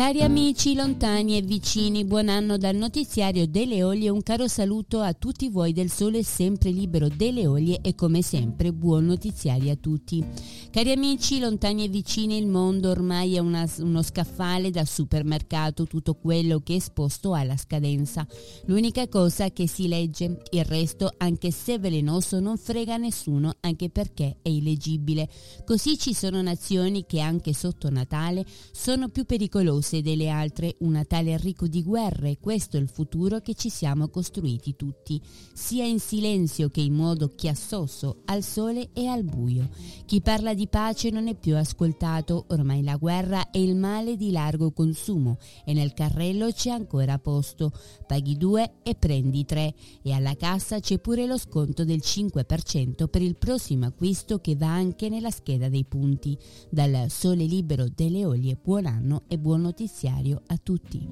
Cari 0.00 0.22
amici 0.22 0.74
lontani 0.74 1.36
e 1.36 1.42
vicini, 1.42 2.06
buon 2.06 2.30
anno 2.30 2.56
dal 2.56 2.74
notiziario 2.74 3.46
delle 3.46 3.84
Olie 3.84 4.08
un 4.08 4.22
caro 4.22 4.48
saluto 4.48 5.00
a 5.00 5.12
tutti 5.12 5.50
voi 5.50 5.74
del 5.74 5.90
sole 5.90 6.22
sempre 6.22 6.70
libero 6.70 7.08
delle 7.08 7.46
Olie 7.46 7.80
e 7.82 7.94
come 7.94 8.22
sempre 8.22 8.72
buon 8.72 9.04
notiziario 9.04 9.70
a 9.70 9.76
tutti. 9.76 10.24
Cari 10.70 10.92
amici 10.92 11.38
lontani 11.38 11.84
e 11.84 11.88
vicini, 11.88 12.38
il 12.38 12.46
mondo 12.46 12.88
ormai 12.88 13.34
è 13.34 13.40
una- 13.40 13.70
uno 13.80 14.00
scaffale 14.00 14.70
da 14.70 14.86
supermercato, 14.86 15.84
tutto 15.84 16.14
quello 16.14 16.60
che 16.60 16.72
è 16.72 16.76
esposto 16.76 17.34
alla 17.34 17.58
scadenza. 17.58 18.26
L'unica 18.64 19.06
cosa 19.06 19.50
che 19.50 19.68
si 19.68 19.86
legge, 19.86 20.40
il 20.52 20.64
resto 20.64 21.12
anche 21.18 21.50
se 21.50 21.78
velenoso 21.78 22.40
non 22.40 22.56
frega 22.56 22.96
nessuno 22.96 23.52
anche 23.60 23.90
perché 23.90 24.38
è 24.40 24.48
illeggibile. 24.48 25.28
Così 25.66 25.98
ci 25.98 26.14
sono 26.14 26.40
nazioni 26.40 27.04
che 27.04 27.20
anche 27.20 27.52
sotto 27.52 27.90
Natale 27.90 28.46
sono 28.72 29.10
più 29.10 29.26
pericolose 29.26 29.88
delle 29.98 30.28
altre, 30.28 30.76
un 30.80 30.92
Natale 30.92 31.36
ricco 31.36 31.66
di 31.66 31.82
guerre, 31.82 32.38
questo 32.38 32.76
è 32.76 32.80
il 32.80 32.88
futuro 32.88 33.40
che 33.40 33.54
ci 33.54 33.68
siamo 33.68 34.08
costruiti 34.08 34.76
tutti, 34.76 35.20
sia 35.52 35.84
in 35.84 35.98
silenzio 35.98 36.68
che 36.68 36.80
in 36.80 36.94
modo 36.94 37.28
chiassoso, 37.34 38.22
al 38.26 38.44
sole 38.44 38.90
e 38.92 39.08
al 39.08 39.24
buio. 39.24 39.68
Chi 40.06 40.20
parla 40.20 40.54
di 40.54 40.68
pace 40.68 41.10
non 41.10 41.26
è 41.26 41.34
più 41.34 41.56
ascoltato, 41.56 42.44
ormai 42.50 42.84
la 42.84 42.96
guerra 42.96 43.50
è 43.50 43.58
il 43.58 43.74
male 43.74 44.16
di 44.16 44.30
largo 44.30 44.70
consumo 44.70 45.38
e 45.64 45.72
nel 45.72 45.92
carrello 45.92 46.52
c'è 46.52 46.70
ancora 46.70 47.18
posto. 47.18 47.72
Paghi 48.06 48.36
due 48.36 48.74
e 48.84 48.94
prendi 48.94 49.44
tre 49.44 49.74
e 50.02 50.12
alla 50.12 50.36
cassa 50.36 50.78
c'è 50.78 51.00
pure 51.00 51.26
lo 51.26 51.38
sconto 51.38 51.84
del 51.84 52.00
5% 52.04 53.08
per 53.08 53.22
il 53.22 53.36
prossimo 53.36 53.86
acquisto 53.86 54.38
che 54.38 54.54
va 54.54 54.72
anche 54.72 55.08
nella 55.08 55.30
scheda 55.30 55.68
dei 55.68 55.84
punti. 55.84 56.38
Dal 56.70 57.06
sole 57.08 57.44
libero 57.44 57.86
delle 57.92 58.24
olie, 58.24 58.56
buon 58.62 58.86
anno 58.86 59.22
e 59.26 59.36
buon 59.36 59.62
notiziario 59.62 59.78
a 60.46 60.58
tutti. 60.62 61.08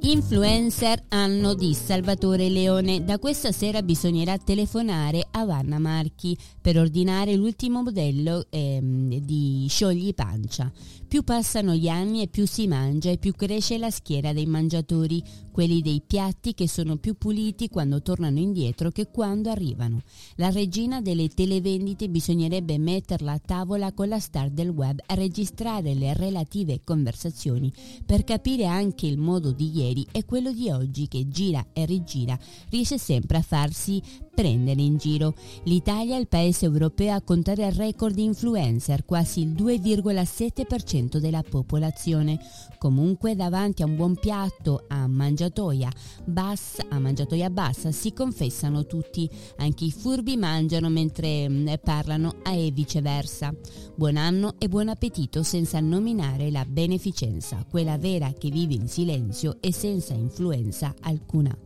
Influencer 0.00 1.04
anno 1.08 1.54
di 1.54 1.72
Salvatore 1.72 2.50
Leone. 2.50 3.02
Da 3.02 3.18
questa 3.18 3.50
sera 3.50 3.82
bisognerà 3.82 4.36
telefonare 4.36 5.26
a 5.30 5.46
Vanna 5.46 5.78
Marchi 5.78 6.36
per 6.60 6.76
ordinare 6.76 7.34
l'ultimo 7.34 7.82
modello 7.82 8.44
ehm, 8.50 9.16
di 9.20 9.66
sciogli 9.70 10.12
pancia. 10.12 10.70
Più 11.08 11.24
passano 11.24 11.74
gli 11.74 11.88
anni 11.88 12.20
e 12.20 12.28
più 12.28 12.46
si 12.46 12.66
mangia 12.66 13.08
e 13.08 13.16
più 13.16 13.32
cresce 13.32 13.78
la 13.78 13.90
schiera 13.90 14.34
dei 14.34 14.44
mangiatori, 14.44 15.22
quelli 15.50 15.80
dei 15.80 16.02
piatti 16.06 16.52
che 16.52 16.68
sono 16.68 16.98
più 16.98 17.16
puliti 17.16 17.70
quando 17.70 18.02
tornano 18.02 18.38
indietro 18.38 18.90
che 18.90 19.06
quando 19.06 19.48
arrivano. 19.48 20.02
La 20.34 20.50
regina 20.50 21.00
delle 21.00 21.28
televendite 21.28 22.10
bisognerebbe 22.10 22.76
metterla 22.76 23.32
a 23.32 23.38
tavola 23.38 23.94
con 23.94 24.08
la 24.08 24.20
star 24.20 24.50
del 24.50 24.68
web 24.68 25.00
a 25.06 25.14
registrare 25.14 25.94
le 25.94 26.12
relative 26.12 26.82
conversazioni 26.84 27.72
per 28.04 28.22
capire 28.24 28.66
anche 28.66 29.06
il 29.06 29.16
modo 29.16 29.50
di 29.50 29.78
ieri 29.78 30.06
e 30.12 30.26
quello 30.26 30.52
di 30.52 30.68
oggi 30.68 31.08
che 31.08 31.26
gira 31.28 31.68
e 31.72 31.86
rigira 31.86 32.38
riesce 32.68 32.98
sempre 32.98 33.38
a 33.38 33.42
farsi 33.42 34.02
prendere 34.38 34.80
in 34.82 34.98
giro. 34.98 35.34
L'Italia 35.64 36.14
è 36.14 36.20
il 36.20 36.28
paese 36.28 36.64
europeo 36.64 37.12
a 37.12 37.20
contare 37.22 37.66
il 37.66 37.72
record 37.72 38.14
di 38.14 38.22
influencer, 38.22 39.04
quasi 39.04 39.40
il 39.40 39.48
2,7% 39.48 41.16
della 41.16 41.42
popolazione. 41.42 42.38
Comunque 42.78 43.34
davanti 43.34 43.82
a 43.82 43.86
un 43.86 43.96
buon 43.96 44.14
piatto 44.14 44.84
a 44.86 45.08
mangiatoia 45.08 45.90
bassa, 46.24 46.84
a 46.88 47.00
mangiatoia 47.00 47.50
bassa 47.50 47.90
si 47.90 48.12
confessano 48.12 48.86
tutti, 48.86 49.28
anche 49.56 49.86
i 49.86 49.90
furbi 49.90 50.36
mangiano 50.36 50.88
mentre 50.88 51.48
mm, 51.48 51.68
parlano 51.82 52.36
e 52.44 52.70
viceversa. 52.72 53.52
Buon 53.96 54.16
anno 54.16 54.54
e 54.58 54.68
buon 54.68 54.88
appetito 54.88 55.42
senza 55.42 55.80
nominare 55.80 56.52
la 56.52 56.64
beneficenza, 56.64 57.66
quella 57.68 57.98
vera 57.98 58.32
che 58.38 58.50
vive 58.50 58.74
in 58.74 58.86
silenzio 58.86 59.56
e 59.58 59.72
senza 59.72 60.14
influenza 60.14 60.94
alcuna. 61.00 61.58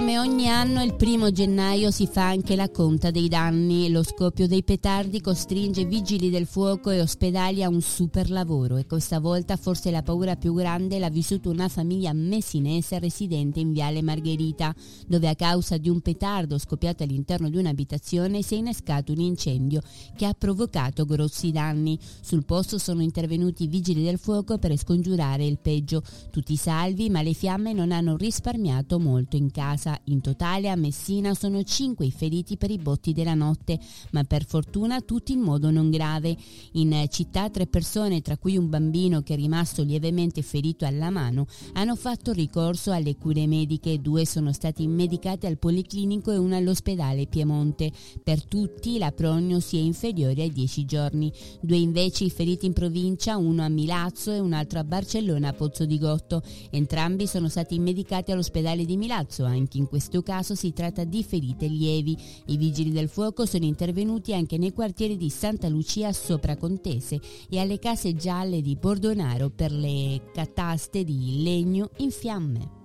Come 0.00 0.18
ogni 0.18 0.48
anno 0.48 0.82
il 0.82 0.94
primo 0.94 1.30
gennaio 1.30 1.90
si 1.90 2.06
fa 2.06 2.26
anche 2.26 2.56
la 2.56 2.70
conta 2.70 3.10
dei 3.10 3.28
danni. 3.28 3.90
Lo 3.90 4.02
scoppio 4.02 4.48
dei 4.48 4.64
petardi 4.64 5.20
costringe 5.20 5.84
vigili 5.84 6.30
del 6.30 6.46
fuoco 6.46 6.88
e 6.88 7.02
ospedali 7.02 7.62
a 7.62 7.68
un 7.68 7.82
super 7.82 8.30
lavoro 8.30 8.78
e 8.78 8.86
questa 8.86 9.20
volta 9.20 9.58
forse 9.58 9.90
la 9.90 10.02
paura 10.02 10.36
più 10.36 10.54
grande 10.54 10.98
l'ha 10.98 11.10
vissuta 11.10 11.50
una 11.50 11.68
famiglia 11.68 12.14
messinese 12.14 12.98
residente 12.98 13.60
in 13.60 13.72
Viale 13.72 14.00
Margherita, 14.00 14.74
dove 15.06 15.28
a 15.28 15.34
causa 15.34 15.76
di 15.76 15.90
un 15.90 16.00
petardo 16.00 16.56
scoppiato 16.56 17.02
all'interno 17.02 17.50
di 17.50 17.58
un'abitazione 17.58 18.40
si 18.40 18.54
è 18.54 18.56
innescato 18.56 19.12
un 19.12 19.20
incendio 19.20 19.82
che 20.16 20.24
ha 20.24 20.32
provocato 20.32 21.04
grossi 21.04 21.50
danni. 21.50 21.98
Sul 22.22 22.46
posto 22.46 22.78
sono 22.78 23.02
intervenuti 23.02 23.64
i 23.64 23.68
vigili 23.68 24.02
del 24.02 24.18
fuoco 24.18 24.56
per 24.56 24.74
scongiurare 24.78 25.44
il 25.44 25.58
peggio. 25.58 26.02
Tutti 26.30 26.56
salvi, 26.56 27.10
ma 27.10 27.20
le 27.20 27.34
fiamme 27.34 27.74
non 27.74 27.92
hanno 27.92 28.16
risparmiato 28.16 28.98
molto 28.98 29.36
in 29.36 29.50
casa 29.50 29.89
In 30.04 30.20
totale 30.20 30.68
a 30.68 30.76
Messina 30.76 31.34
sono 31.34 31.62
5 31.62 32.04
i 32.04 32.10
feriti 32.10 32.56
per 32.56 32.70
i 32.70 32.78
botti 32.78 33.12
della 33.12 33.34
notte, 33.34 33.78
ma 34.10 34.24
per 34.24 34.44
fortuna 34.44 35.00
tutti 35.00 35.32
in 35.32 35.40
modo 35.40 35.70
non 35.70 35.90
grave. 35.90 36.36
In 36.72 37.06
città 37.08 37.48
tre 37.50 37.66
persone, 37.66 38.20
tra 38.20 38.36
cui 38.36 38.56
un 38.56 38.68
bambino 38.68 39.22
che 39.22 39.34
è 39.34 39.36
rimasto 39.36 39.82
lievemente 39.82 40.42
ferito 40.42 40.84
alla 40.84 41.10
mano, 41.10 41.46
hanno 41.74 41.96
fatto 41.96 42.32
ricorso 42.32 42.92
alle 42.92 43.16
cure 43.16 43.46
mediche. 43.46 44.00
Due 44.00 44.26
sono 44.26 44.52
stati 44.52 44.86
medicati 44.86 45.46
al 45.46 45.58
Policlinico 45.58 46.30
e 46.30 46.36
uno 46.36 46.56
all'ospedale 46.56 47.26
Piemonte. 47.26 47.90
Per 48.22 48.44
tutti 48.44 48.98
la 48.98 49.12
prognosi 49.12 49.76
è 49.76 49.80
inferiore 49.80 50.42
ai 50.42 50.52
10 50.52 50.84
giorni. 50.84 51.32
Due 51.60 51.76
invece 51.76 52.24
i 52.24 52.30
feriti 52.30 52.66
in 52.66 52.72
provincia, 52.72 53.36
uno 53.36 53.62
a 53.62 53.68
Milazzo 53.68 54.32
e 54.32 54.38
un 54.38 54.52
altro 54.52 54.78
a 54.78 54.84
Barcellona 54.84 55.52
Pozzo 55.52 55.84
di 55.86 55.98
Gotto. 55.98 56.42
Entrambi 56.70 57.26
sono 57.26 57.48
stati 57.48 57.78
medicati 57.78 58.32
all'ospedale 58.32 58.84
di 58.84 58.96
Milazzo, 58.96 59.44
anche 59.44 59.78
in 59.80 59.88
questo 59.88 60.22
caso 60.22 60.54
si 60.54 60.72
tratta 60.72 61.04
di 61.04 61.24
ferite 61.24 61.66
lievi. 61.66 62.16
I 62.46 62.56
vigili 62.56 62.92
del 62.92 63.08
fuoco 63.08 63.46
sono 63.46 63.64
intervenuti 63.64 64.34
anche 64.34 64.58
nei 64.58 64.72
quartieri 64.72 65.16
di 65.16 65.30
Santa 65.30 65.68
Lucia 65.68 66.12
sopra 66.12 66.56
Contese 66.56 67.20
e 67.48 67.58
alle 67.58 67.78
case 67.78 68.14
gialle 68.14 68.60
di 68.60 68.76
Bordonaro 68.76 69.50
per 69.50 69.72
le 69.72 70.30
cataste 70.32 71.02
di 71.04 71.42
legno 71.42 71.90
in 71.96 72.10
fiamme. 72.10 72.78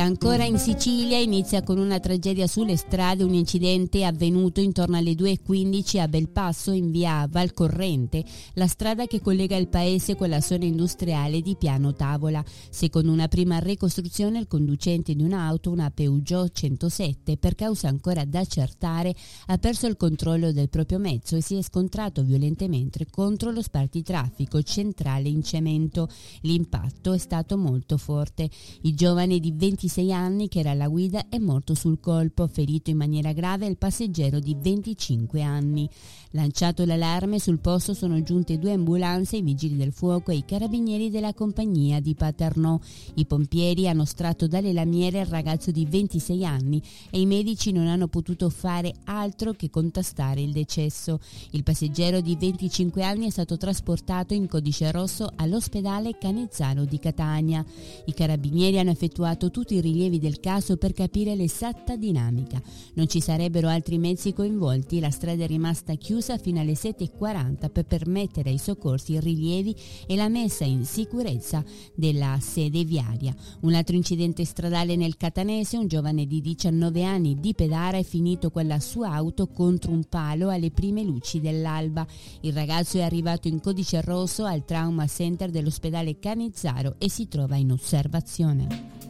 Ancora 0.00 0.44
in 0.44 0.58
Sicilia 0.58 1.18
inizia 1.18 1.62
con 1.62 1.78
una 1.78 2.00
tragedia 2.00 2.46
sulle 2.46 2.76
strade, 2.76 3.22
un 3.22 3.34
incidente 3.34 4.04
avvenuto 4.04 4.60
intorno 4.60 4.96
alle 4.96 5.12
2.15 5.12 5.98
a 6.00 6.08
Belpasso 6.08 6.70
in 6.70 6.90
via 6.90 7.26
Valcorrente, 7.30 8.24
la 8.54 8.66
strada 8.66 9.06
che 9.06 9.20
collega 9.20 9.56
il 9.56 9.68
paese 9.68 10.16
con 10.16 10.28
la 10.28 10.40
zona 10.40 10.64
industriale 10.64 11.42
di 11.42 11.54
Piano 11.56 11.92
Tavola. 11.92 12.42
Secondo 12.70 13.12
una 13.12 13.28
prima 13.28 13.58
ricostruzione 13.58 14.38
il 14.38 14.46
conducente 14.46 15.14
di 15.14 15.22
un'auto, 15.22 15.70
una 15.70 15.90
Peugeot 15.90 16.50
107, 16.50 17.36
per 17.36 17.54
causa 17.54 17.88
ancora 17.88 18.24
da 18.24 18.40
accertare, 18.40 19.14
ha 19.46 19.58
perso 19.58 19.86
il 19.86 19.96
controllo 19.96 20.52
del 20.52 20.70
proprio 20.70 20.98
mezzo 20.98 21.36
e 21.36 21.42
si 21.42 21.56
è 21.56 21.62
scontrato 21.62 22.22
violentemente 22.22 23.06
contro 23.10 23.50
lo 23.50 23.60
spartitraffico 23.60 24.62
centrale 24.62 25.28
in 25.28 25.42
cemento. 25.42 26.08
L'impatto 26.42 27.12
è 27.12 27.18
stato 27.18 27.58
molto 27.58 27.98
forte. 27.98 28.48
Il 28.82 28.94
giovane 28.94 29.38
di 29.38 29.52
26 29.52 29.88
anni 30.12 30.48
che 30.48 30.60
era 30.60 30.70
alla 30.70 30.88
guida 30.88 31.28
è 31.28 31.38
morto 31.38 31.74
sul 31.74 32.00
colpo, 32.00 32.46
ferito 32.46 32.90
in 32.90 32.96
maniera 32.96 33.32
grave 33.32 33.66
il 33.66 33.76
passeggero 33.76 34.38
di 34.38 34.56
25 34.58 35.42
anni. 35.42 35.88
Lanciato 36.32 36.84
l'allarme, 36.84 37.40
sul 37.40 37.58
posto 37.58 37.92
sono 37.92 38.22
giunte 38.22 38.58
due 38.58 38.72
ambulanze, 38.72 39.38
i 39.38 39.42
vigili 39.42 39.76
del 39.76 39.92
fuoco 39.92 40.30
e 40.30 40.36
i 40.36 40.44
carabinieri 40.44 41.10
della 41.10 41.34
compagnia 41.34 41.98
di 41.98 42.14
Paternò. 42.14 42.78
I 43.14 43.26
pompieri 43.26 43.88
hanno 43.88 44.04
stratto 44.04 44.46
dalle 44.46 44.72
lamiere 44.72 45.20
il 45.20 45.26
ragazzo 45.26 45.72
di 45.72 45.84
26 45.84 46.44
anni 46.44 46.80
e 47.10 47.20
i 47.20 47.26
medici 47.26 47.72
non 47.72 47.88
hanno 47.88 48.06
potuto 48.06 48.48
fare 48.48 48.94
altro 49.06 49.54
che 49.54 49.70
contestare 49.70 50.40
il 50.40 50.52
decesso. 50.52 51.18
Il 51.50 51.64
passeggero 51.64 52.20
di 52.20 52.36
25 52.36 53.02
anni 53.02 53.26
è 53.26 53.30
stato 53.30 53.56
trasportato 53.56 54.32
in 54.32 54.46
codice 54.46 54.92
rosso 54.92 55.32
all'ospedale 55.34 56.16
Canezzano 56.16 56.84
di 56.84 57.00
Catania. 57.00 57.64
I 58.04 58.14
carabinieri 58.14 58.78
hanno 58.78 58.90
effettuato 58.90 59.50
tutti 59.50 59.74
i 59.74 59.79
rilievi 59.80 60.18
del 60.18 60.40
caso 60.40 60.76
per 60.76 60.92
capire 60.92 61.34
l'esatta 61.34 61.96
dinamica. 61.96 62.60
Non 62.94 63.08
ci 63.08 63.20
sarebbero 63.20 63.68
altri 63.68 63.98
mezzi 63.98 64.32
coinvolti, 64.32 65.00
la 65.00 65.10
strada 65.10 65.44
è 65.44 65.46
rimasta 65.46 65.94
chiusa 65.94 66.38
fino 66.38 66.60
alle 66.60 66.72
7.40 66.72 67.70
per 67.70 67.84
permettere 67.84 68.50
ai 68.50 68.58
soccorsi 68.58 69.12
i 69.12 69.20
rilievi 69.20 69.74
e 70.06 70.16
la 70.16 70.28
messa 70.28 70.64
in 70.64 70.84
sicurezza 70.84 71.64
della 71.94 72.38
sede 72.40 72.84
viaria. 72.84 73.34
Un 73.60 73.74
altro 73.74 73.96
incidente 73.96 74.44
stradale 74.44 74.96
nel 74.96 75.16
Catanese, 75.16 75.76
un 75.76 75.86
giovane 75.86 76.26
di 76.26 76.40
19 76.40 77.04
anni 77.04 77.38
di 77.40 77.54
Pedara 77.54 77.98
è 77.98 78.02
finito 78.02 78.50
con 78.50 78.66
la 78.66 78.80
sua 78.80 79.12
auto 79.12 79.48
contro 79.48 79.92
un 79.92 80.04
palo 80.04 80.48
alle 80.50 80.70
prime 80.70 81.02
luci 81.02 81.40
dell'alba. 81.40 82.06
Il 82.40 82.52
ragazzo 82.52 82.98
è 82.98 83.02
arrivato 83.02 83.48
in 83.48 83.60
codice 83.60 84.00
rosso 84.00 84.44
al 84.44 84.64
trauma 84.64 85.06
center 85.06 85.50
dell'ospedale 85.50 86.18
Canizzaro 86.18 86.94
e 86.98 87.08
si 87.10 87.28
trova 87.28 87.56
in 87.56 87.72
osservazione. 87.72 89.09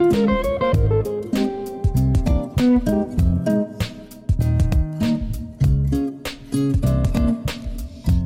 Thank 0.00 0.30
you. 2.88 3.29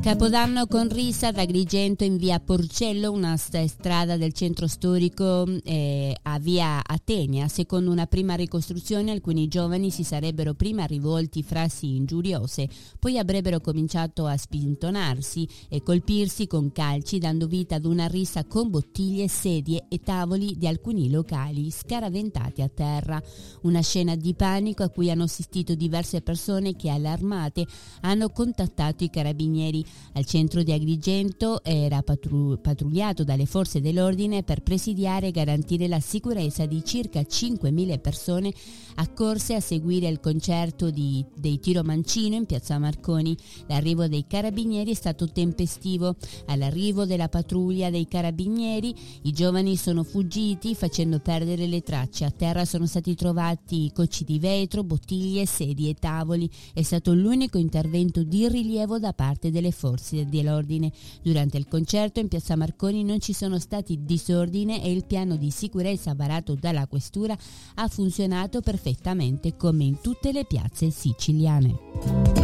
Capodanno 0.05 0.67
con 0.67 0.91
risa 0.91 1.29
ad 1.29 1.39
Agrigento 1.39 2.05
in 2.05 2.19
via 2.19 2.39
Porcello, 2.39 3.11
una 3.11 3.39
st- 3.39 3.65
strada 3.65 4.19
del 4.19 4.35
centro 4.35 4.67
storico 4.67 5.47
eh, 5.65 6.15
a 6.21 6.39
via 6.39 6.85
Atenia. 6.85 7.49
Secondo 7.49 7.91
una 7.91 8.05
prima 8.05 8.35
ricostruzione 8.35 9.13
alcuni 9.13 9.49
giovani 9.49 9.91
si 9.91 10.05
sarebbero 10.05 10.53
prima 10.53 10.85
rivolti 10.85 11.43
frasi 11.43 11.97
ingiuriose, 11.97 12.69
poi 12.99 13.17
avrebbero 13.17 13.61
cominciato 13.61 14.27
a 14.27 14.37
spintonarsi 14.37 15.49
e 15.71 15.83
colpirsi 15.83 16.47
con 16.47 16.71
calci 16.71 17.17
dando 17.17 17.47
vita 17.47 17.77
ad 17.77 17.87
una 17.87 18.07
risa 18.07 18.45
con 18.45 18.69
bottiglie, 18.69 19.27
sedie 19.29 19.87
e 19.89 20.01
tavoli 20.01 20.59
di 20.59 20.67
alcuni 20.67 21.11
locali 21.11 21.71
scaraventati 21.71 22.61
a 22.61 22.69
terra. 22.69 23.23
Una 23.63 23.81
scena 23.81 24.15
di 24.17 24.35
panico 24.35 24.83
a 24.83 24.91
cui 24.91 25.11
hanno 25.11 25.25
assistito 25.25 25.75
diverse 25.75 26.21
persone 26.21 26.77
che 26.77 26.91
allarmate 26.91 27.67
hanno 28.03 28.29
contattato 28.29 29.03
i 29.03 29.09
carabinieri. 29.09 29.93
Al 30.17 30.25
centro 30.25 30.63
di 30.63 30.73
Agrigento 30.73 31.63
era 31.65 32.03
patru- 32.03 32.61
patrugliato 32.61 33.25
dalle 33.25 33.47
forze 33.47 33.81
dell'ordine 33.81 34.43
per 34.43 34.63
presidiare 34.63 35.29
e 35.29 35.31
garantire 35.31 35.89
la 35.89 36.01
sicurezza 36.01 36.67
di 36.67 36.85
circa 36.85 37.21
5.000 37.21 38.01
persone 38.01 38.53
accorse 38.97 39.55
a 39.55 39.61
seguire 39.61 40.09
il 40.09 40.21
concerto 40.21 40.91
di, 40.91 41.25
dei 41.37 41.59
Tiro 41.59 41.83
Mancino 41.83 42.37
in 42.37 42.47
piazza 42.47 42.79
Marconi. 42.79 43.37
L'arrivo 43.67 44.07
dei 44.07 44.27
carabinieri 44.27 44.93
è 44.93 44.95
stato 44.95 45.31
tempestivo. 45.31 46.17
All'arrivo 46.47 47.07
della 47.07 47.29
pattuglia 47.29 47.91
dei 47.91 48.07
carabinieri 48.07 48.95
i 49.23 49.33
giovani 49.33 49.77
sono 49.77 50.05
fuggiti 50.05 50.75
facendo 50.75 51.19
perdere 51.19 51.67
le 51.67 51.83
tracce. 51.83 52.25
A 52.25 52.31
terra 52.31 52.65
sono 52.65 52.87
stati 52.87 53.15
trovati 53.15 53.91
cocci 53.93 54.25
di 54.25 54.39
vetro, 54.39 54.85
bottiglie, 54.85 55.47
sedie 55.47 55.91
e 55.91 55.95
tavoli. 55.95 56.49
È 56.73 56.83
stato 56.83 57.13
l'unico 57.15 57.59
intervento 57.59 58.23
di 58.23 58.49
rilievo 58.49 58.99
da 58.99 59.13
parte 59.13 59.51
delle 59.51 59.71
forze 59.71 59.84
dell'ordine. 60.29 60.91
Durante 61.23 61.57
il 61.59 61.69
concerto 61.69 62.21
in 62.21 62.29
piazza 62.29 62.57
Marconi 62.57 63.05
non 63.05 63.21
ci 63.21 63.33
sono 63.33 63.59
stati 63.59 64.01
disordine 64.03 64.83
e 64.83 64.93
il 64.93 65.05
piano 65.05 65.37
di 65.37 65.51
sicurezza 65.51 66.15
varato 66.15 66.55
dalla 66.55 66.87
questura 66.87 67.37
ha 67.75 67.89
funzionato 67.89 68.61
perfettamente 68.61 69.57
come 69.57 69.85
in 69.85 70.01
tutte 70.01 70.33
le 70.33 70.45
piazze 70.45 70.91
siciliane. 70.91 72.44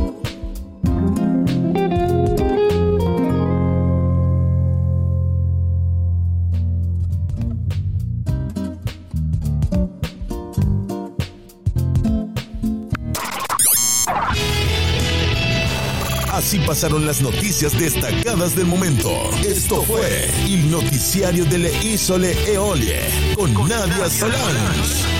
Las 16.88 17.20
noticias 17.20 17.78
destacadas 17.78 18.56
del 18.56 18.66
momento. 18.66 19.10
Esto 19.46 19.82
fue 19.82 20.30
el 20.46 20.70
noticiario 20.70 21.44
de 21.44 21.58
Le 21.58 21.84
Isole 21.84 22.32
Eolie 22.50 23.34
con, 23.36 23.52
Nadia 23.68 24.08
Solans. 24.08 25.19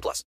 plus. 0.00 0.22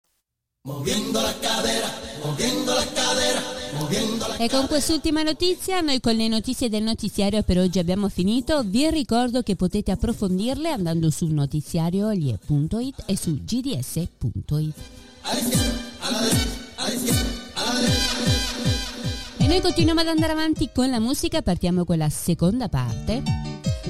E 4.38 4.50
con 4.50 4.68
quest'ultima 4.68 5.24
notizia, 5.24 5.82
noi 5.82 6.00
con 6.00 6.16
le 6.16 6.30
notizie 6.30 6.70
del 6.70 6.84
notiziario 6.84 7.44
per 7.44 7.58
oggi 7.58 7.80
abbiamo 7.80 8.08
finito. 8.08 8.64
Vi 8.64 8.90
ricordo 8.90 9.42
che 9.42 9.58
potete 9.58 9.92
approfondirle 9.92 10.70
andando 10.70 11.10
su 11.10 11.28
notiziariolie.it 11.28 13.04
e 13.06 13.18
su 13.18 13.44
gds.it. 13.44 14.74
E 19.38 19.48
noi 19.48 19.60
continuiamo 19.60 20.00
ad 20.00 20.08
andare 20.08 20.32
avanti 20.32 20.70
con 20.74 20.90
la 20.90 21.02
musica, 21.02 21.42
partiamo 21.42 21.84
con 21.84 21.98
la 21.98 22.10
seconda 22.10 22.70
parte, 22.70 23.22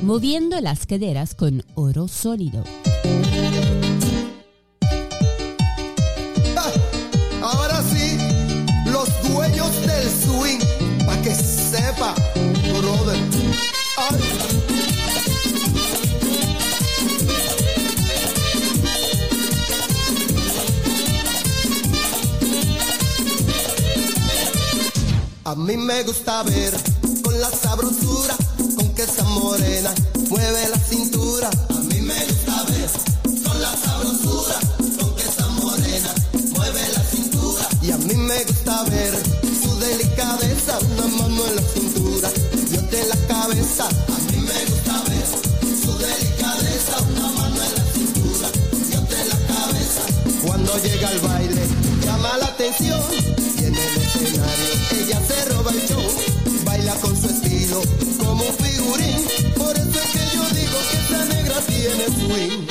muovendo 0.02 0.60
las 0.60 0.88
caderas 0.88 1.36
con 1.36 1.62
oro 1.76 2.08
solido. 2.08 2.83
A 25.46 25.56
mí 25.56 25.78
me 25.78 26.04
gusta 26.04 26.44
ver 26.44 26.74
con 27.24 27.39
la 27.39 27.50
sabrosura 27.50 28.36
con 28.76 28.94
que 28.94 29.04
esa 29.04 29.24
morena 29.24 29.94
mueve 30.30 30.68
la 30.68 30.78
cintura. 30.80 31.50
A 31.70 31.80
mí 31.84 32.02
me 32.02 32.26
gusta 32.26 32.63
ver 32.63 32.89
con 33.44 33.62
la 33.62 33.72
sabrosura 33.78 34.60
con 35.00 35.16
que 35.16 35.24
esa 35.24 35.48
morena 35.48 36.13
mueve 36.52 36.82
la 36.94 37.04
cintura. 37.04 37.68
Y 37.82 37.92
a 37.92 37.98
mí 37.98 38.16
me 38.16 38.44
gusta 38.44 38.84
ver 38.84 39.13
su 39.63 39.80
delicadeza, 39.80 40.80
en 42.95 43.10
la 43.10 43.15
cabeza. 43.27 43.86
A 43.88 44.32
mí 44.32 44.38
me 44.38 44.65
gusta 44.65 45.03
ver 45.10 45.25
su 45.84 45.97
delicadeza, 45.97 47.01
una 47.01 47.32
mano 47.32 47.56
en 47.56 47.75
la 47.75 47.86
cintura 47.93 48.49
y 48.89 48.95
otra 48.95 49.21
en 49.21 49.29
la 49.29 49.39
cabeza. 49.53 50.01
Cuando 50.45 50.77
llega 50.77 51.08
al 51.10 51.19
baile, 51.19 51.62
llama 52.06 52.38
la 52.38 52.45
atención 52.45 53.01
y 53.58 53.65
en 53.65 53.75
el 53.75 53.97
escenario 54.01 54.73
ella 54.91 55.21
se 55.27 55.45
roba 55.53 55.71
el 55.71 55.88
show. 55.88 56.03
Baila 56.65 56.93
con 56.95 57.19
su 57.19 57.27
estilo 57.27 57.82
como 58.19 58.43
un 58.43 58.56
figurín. 58.56 59.53
Por 59.56 59.75
eso 59.75 59.99
es 59.99 60.10
que 60.13 60.36
yo 60.36 60.43
digo 60.49 60.77
que 60.89 60.97
esta 60.97 61.25
negra 61.25 61.56
tiene 61.67 62.06
swing. 62.06 62.62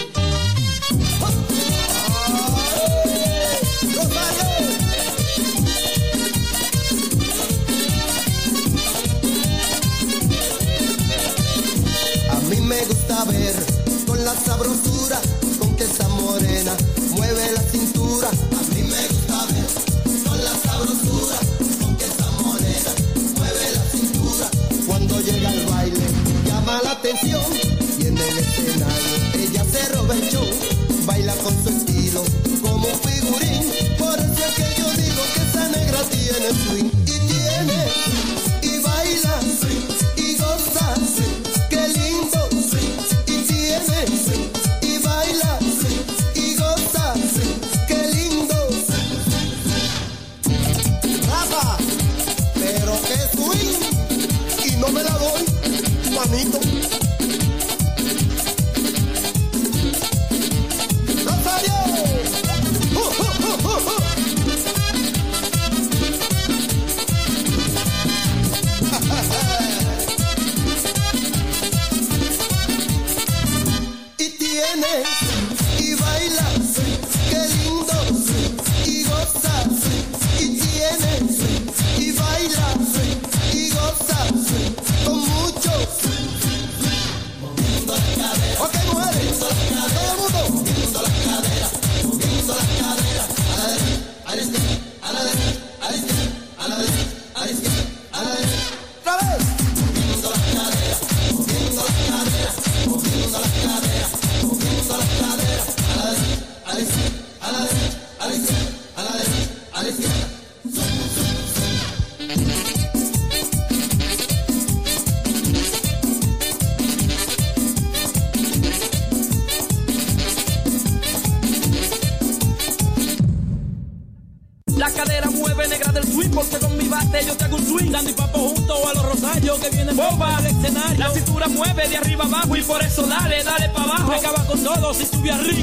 La 14.32 14.40
sabrosura 14.40 15.20
con 15.58 15.76
que 15.76 15.84
esa 15.84 16.08
morena 16.08 16.72
mueve 17.10 17.52
la 17.54 17.62
cintura. 17.62 18.28
A 18.28 18.74
mí 18.74 18.82
me 18.82 19.08
gusta 19.08 19.46
ver 19.46 20.24
con 20.24 20.44
la 20.44 20.54
sabrosura 20.64 21.36
con 21.80 21.96
que 21.96 22.04
esa 22.04 22.30
morena 22.40 22.92
mueve 23.36 23.64
la 23.74 23.84
cintura. 23.90 24.48
Cuando 24.86 25.20
llega 25.20 25.48
al 25.50 25.66
baile 25.66 26.06
llama 26.46 26.80
la 26.82 26.92
atención 26.92 27.42
y 27.98 28.06
en 28.06 28.16
el 28.16 28.38
escenario 28.38 29.14
ella 29.34 29.64
se 29.70 29.88
roba 29.92 30.14
el 30.14 30.30
show. 30.30 30.46
Baila 31.04 31.34
con 31.36 31.54
su 31.62 31.68
estilo 31.68 32.22
como 32.62 32.86
un 32.88 33.00
figurín. 33.00 33.62
Por 33.98 34.18
eso 34.18 34.44
es 34.46 34.54
que 34.56 34.80
yo 34.80 34.88
digo 35.02 35.22
que 35.34 35.42
esa 35.50 35.68
negra 35.68 36.00
tiene 36.10 36.48
swing 36.64 36.90
y 37.04 37.18
tiene 37.28 37.91
bonito. 56.32 56.71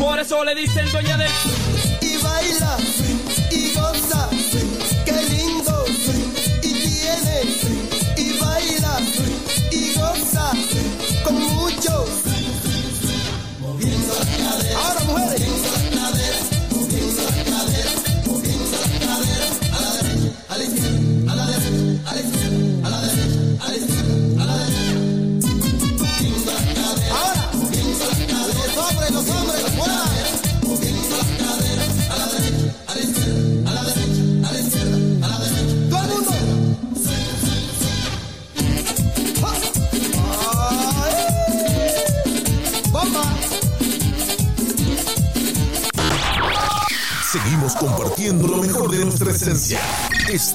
Por 0.09 0.17
eso 0.19 0.43
le 0.43 0.55
dicen 0.55 0.91
dueña 0.91 1.17
del 1.17 1.29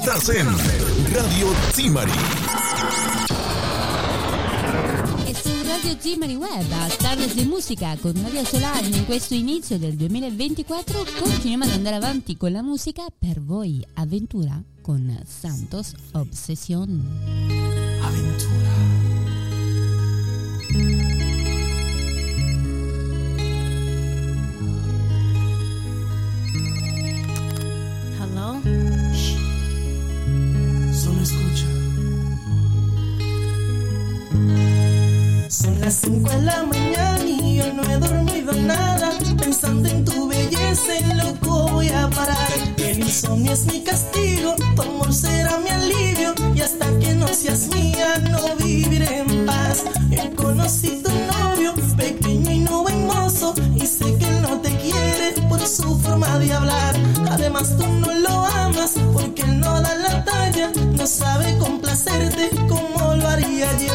Estás 0.05 0.29
en 0.29 0.47
Radio 1.15 1.51
Timari. 1.75 2.13
E 5.27 5.35
su 5.35 5.49
Radio 5.67 5.97
Zimari 5.99 6.37
Web, 6.37 6.71
a 6.73 6.89
Tardes 6.89 7.33
di 7.33 7.47
Musica 7.47 7.97
con 7.99 8.13
Maria 8.21 8.45
Solani 8.45 8.99
in 8.99 9.07
questo 9.07 9.33
inizio 9.33 9.79
del 9.79 9.95
2024 9.95 11.07
continuiamo 11.19 11.65
ad 11.65 11.71
andare 11.71 11.97
avanti 11.97 12.37
con 12.37 12.53
la 12.53 12.61
musica 12.61 13.07
per 13.19 13.41
voi 13.41 13.83
Avventura 13.95 14.63
con 14.83 15.23
Santos 15.27 15.95
Obsession. 16.13 17.95
escucha. 31.25 31.67
Son 35.49 35.81
las 35.81 35.95
5 35.95 36.29
de 36.31 36.43
la 36.43 36.63
mañana 36.65 37.25
y 37.25 37.57
yo 37.57 37.73
no 37.73 37.83
he 37.85 37.99
dormido 37.99 38.53
nada. 38.53 39.11
Pensando 39.39 39.89
en 39.89 40.05
tu 40.05 40.29
belleza, 40.29 40.97
en 40.99 41.19
loco 41.19 41.69
voy 41.73 41.89
a 41.89 42.09
parar. 42.11 42.53
El 42.77 42.99
insomnio 43.01 43.53
es 43.53 43.65
mi 43.67 43.83
castigo, 43.83 44.55
tu 44.77 44.83
amor 44.83 45.13
será 45.13 45.59
mi 45.59 45.71
alivio. 45.71 46.35
Y 46.55 46.61
hasta 46.61 46.87
que 46.99 47.15
no 47.15 47.29
seas 47.29 47.69
mía, 47.69 48.19
no 48.31 48.57
viviré 48.57 49.21
en 49.21 49.47
paz. 49.47 49.85
Yo 50.11 50.35
conocí 50.37 51.03
tu 51.03 51.11
novio, 51.33 51.73
pequeño 51.97 52.51
y 52.51 52.59
no 52.61 52.87
hermoso. 52.89 53.55
Y 53.75 53.87
sé 53.87 54.17
que 54.19 54.31
no 54.43 54.61
te 54.61 54.77
quiere 54.77 55.33
por 55.49 55.61
su 55.61 55.99
forma 56.01 56.39
de 56.39 56.53
hablar. 56.53 56.95
Además, 57.31 57.77
tú 57.79 57.87
no 57.87 58.13
lo 58.13 58.45
amas 58.45 58.95
porque 59.13 59.43
él 59.43 59.61
no 59.61 59.81
da 59.81 59.95
la 59.95 60.25
talla. 60.25 60.71
No 61.05 61.09
sabe 61.09 61.59
complacerte 61.59 62.49
como 62.67 63.15
lo 63.17 63.29
haría 63.29 63.71
yo. 63.77 63.93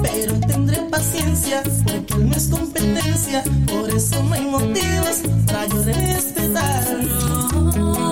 Pero 0.00 0.40
tendré 0.40 0.78
paciencia 0.88 1.62
porque 1.84 2.14
él 2.14 2.30
no 2.30 2.34
es 2.34 2.48
competencia. 2.48 3.44
Por 3.66 3.90
eso 3.90 4.22
no 4.22 4.32
hay 4.32 4.46
motivos 4.46 5.20
para 5.46 5.66
yo 5.66 5.82
respetar. 5.82 8.05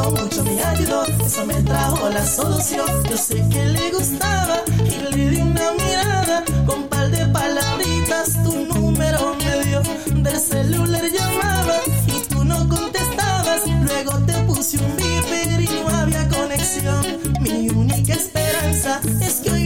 Bonito 0.00 0.22
mucho 0.22 0.44
me 0.44 0.62
ayudó 0.62 1.04
Eso 1.26 1.46
me 1.46 1.54
trajo 1.62 2.08
la 2.08 2.24
solución. 2.26 2.86
Yo 3.08 3.16
sé 3.16 3.34
que 3.50 3.64
le 3.66 3.90
gustaba 3.90 4.62
Y 4.84 5.14
le 5.14 5.30
di 5.30 5.40
una 5.40 5.72
mirada. 5.72 6.44
Con 6.66 6.88
par 6.88 7.10
de 7.10 7.26
palabritas 7.26 8.42
Tu 8.42 8.64
número 8.66 9.36
me 9.36 9.64
dio. 9.64 9.82
Del 10.22 10.40
celular 10.40 11.02
llamaba 11.10 11.76
Y 12.06 12.28
tú 12.28 12.44
no 12.44 12.68
contestabas. 12.68 13.62
Luego 13.82 14.12
te 14.26 14.32
puse 14.44 14.78
un 14.78 14.96
viper 14.96 15.60
Y 15.60 15.82
no 15.82 15.88
había 15.88 16.28
conexión. 16.28 17.04
Mi 17.40 17.68
única 17.68 18.14
esperanza 18.14 19.00
Es 19.20 19.40
que 19.40 19.50
oiga 19.50 19.59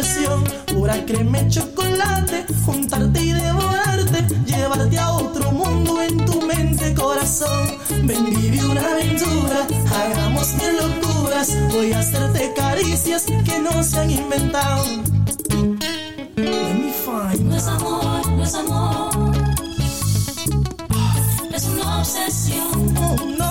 escucha 0.00 0.18
mi 0.18 0.36
versión. 0.36 0.44
Pura 0.66 1.04
crema 1.04 1.40
y 1.40 1.48
chocolate, 1.48 2.46
juntarte 2.64 3.20
y 3.20 3.32
devorarte. 3.32 4.26
Llevarte 4.46 4.98
a 4.98 5.10
otro 5.12 5.52
mundo 5.52 6.02
en 6.02 6.24
tu 6.24 6.40
mente, 6.42 6.94
corazón. 6.94 7.78
Ven, 8.04 8.24
vive 8.24 8.64
una 8.64 8.80
aventura, 8.80 9.66
hagamos 9.94 10.54
mil 10.54 10.76
locuras. 10.76 11.50
Voy 11.72 11.92
a 11.92 12.00
hacerte 12.00 12.52
caricias 12.56 13.24
que 13.24 13.58
no 13.60 13.82
se 13.82 13.98
han 13.98 14.10
inventado. 14.10 14.84
Let 16.36 16.74
me 16.74 16.92
find 16.92 17.48
No 17.48 17.56
es 17.56 17.66
amor, 17.66 18.26
no 18.30 18.42
es 18.42 18.54
amor. 18.54 19.32
Es 21.52 21.64
una 21.66 21.98
obsesión. 22.00 22.94
Oh, 22.96 23.16
no, 23.38 23.41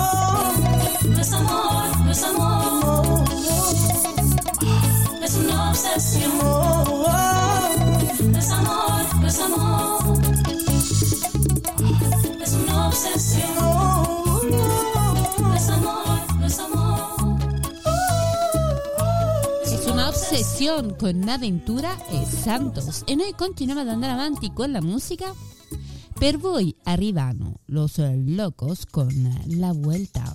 ossessione 20.32 20.96
con 20.96 21.18
Naventura 21.18 22.06
e 22.06 22.24
Santos 22.24 23.02
e 23.04 23.14
noi 23.14 23.34
continuiamo 23.36 23.80
ad 23.82 23.88
andare 23.88 24.12
avanti 24.12 24.52
con 24.52 24.70
la 24.70 24.80
musica. 24.80 25.34
Per 26.18 26.38
voi 26.38 26.74
arrivano 26.84 27.60
Los 27.66 27.98
Locos 27.98 28.86
con 28.90 29.10
La 29.56 29.72
Vuelta. 29.72 30.31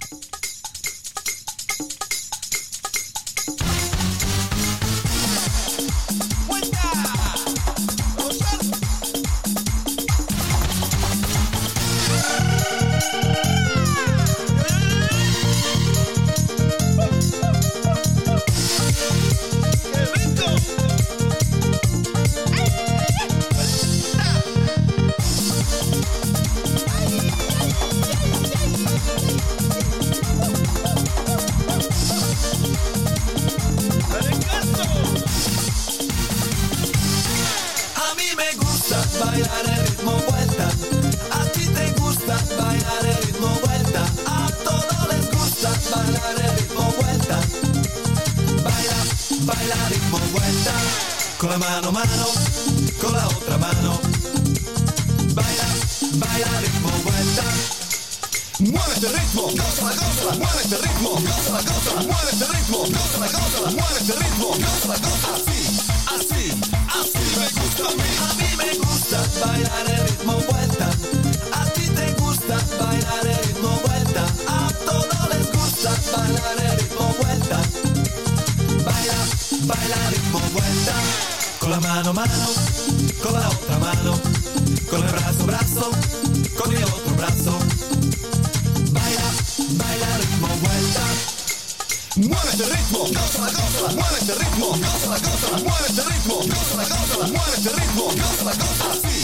Gózala, 95.08 95.20
gózala, 95.20 95.58
mueve 95.60 95.88
este 95.88 96.02
ritmo, 96.04 96.36
gózala, 96.36 96.84
gózala, 96.84 97.28
mueve 97.28 97.54
este 97.56 97.70
ritmo, 97.70 98.04
gózala, 98.04 98.52
gózala, 98.52 98.94
así, 98.94 99.18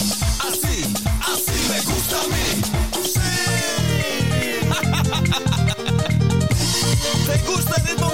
así, 0.47 0.75
así 1.19 1.57
me 1.69 1.81
gusta 1.81 2.15
a 2.19 2.27
mí. 2.27 2.45
Sí. 3.03 3.19
¿Te 7.27 7.37
gusta 7.51 7.75
el 7.75 7.83
ritmo 7.87 8.12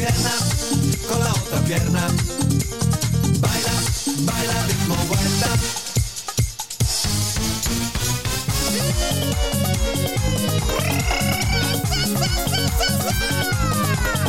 pierna 0.00 0.30
con 1.06 1.18
la 1.18 1.30
otra 1.30 1.58
pierna. 1.58 2.06
Baila, 3.38 3.70
baila 4.20 4.64
ritmo 4.64 4.94
vuelta. 5.06 5.48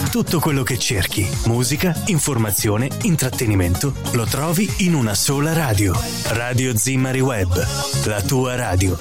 Tutto 0.09 0.39
quello 0.41 0.63
che 0.63 0.77
cerchi, 0.77 1.25
musica, 1.45 1.95
informazione, 2.07 2.89
intrattenimento, 3.03 3.93
lo 4.11 4.25
trovi 4.25 4.69
in 4.79 4.93
una 4.93 5.15
sola 5.15 5.53
radio. 5.53 5.97
Radio 6.31 6.75
Zimmari 6.75 7.21
Web, 7.21 7.65
la 8.03 8.21
tua 8.21 8.55
radio. 8.55 8.99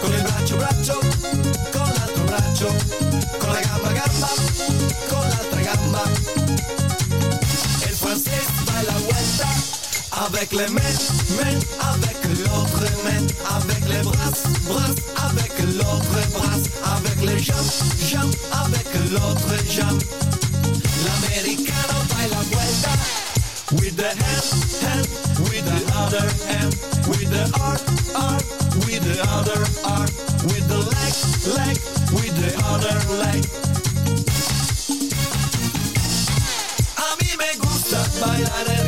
con 0.00 0.12
il 0.12 0.22
braccio 0.22 0.56
braccio, 0.56 0.98
avec 10.36 10.52
les 10.52 10.68
mains, 10.74 10.98
mains, 11.36 11.60
avec 11.92 12.18
l'autre 12.40 12.84
main, 13.04 13.24
avec 13.56 13.88
les 13.88 14.02
bras, 14.02 14.32
bras, 14.66 14.94
avec 15.28 15.52
l'autre 15.76 16.18
bras, 16.32 16.96
avec 16.96 17.22
les 17.22 17.38
jambes, 17.38 17.72
jambes, 18.10 18.34
avec 18.52 18.86
l'autre 19.12 19.54
jambe. 19.70 20.02
L'americano 21.04 21.98
baila 22.10 22.40
vuelta, 22.50 22.92
with 23.72 23.96
the 23.96 24.10
hand, 24.10 24.48
hand, 24.82 25.06
with 25.38 25.64
the 25.64 25.80
other 25.96 26.26
hand, 26.48 26.74
with 27.06 27.30
the 27.30 27.44
arm, 27.60 27.78
arm, 28.16 28.42
with 28.86 29.02
the 29.04 29.20
other 29.30 29.60
arm, 29.84 30.08
with 30.48 30.66
the 30.66 30.78
leg, 30.78 31.14
leg, 31.54 31.78
with 32.12 32.34
the 32.40 32.50
other 32.66 32.96
leg. 33.22 33.44
A 36.96 37.16
mí 37.20 37.36
me 37.36 37.50
gusta 37.60 38.02
bailar 38.20 38.83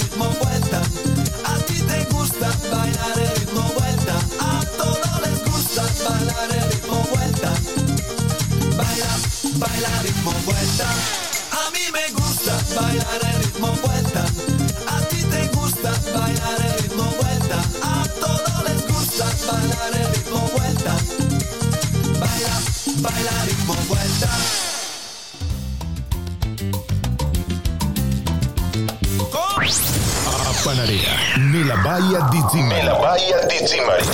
A 30.77 30.79
Panarea, 30.79 31.39
nella 31.39 31.77
baia 31.77 32.29
di 32.31 32.45
Zimmari. 32.51 32.83
Nella 32.83 32.99
baia 32.99 33.47
di 33.47 33.67
Zimmari. 33.67 34.05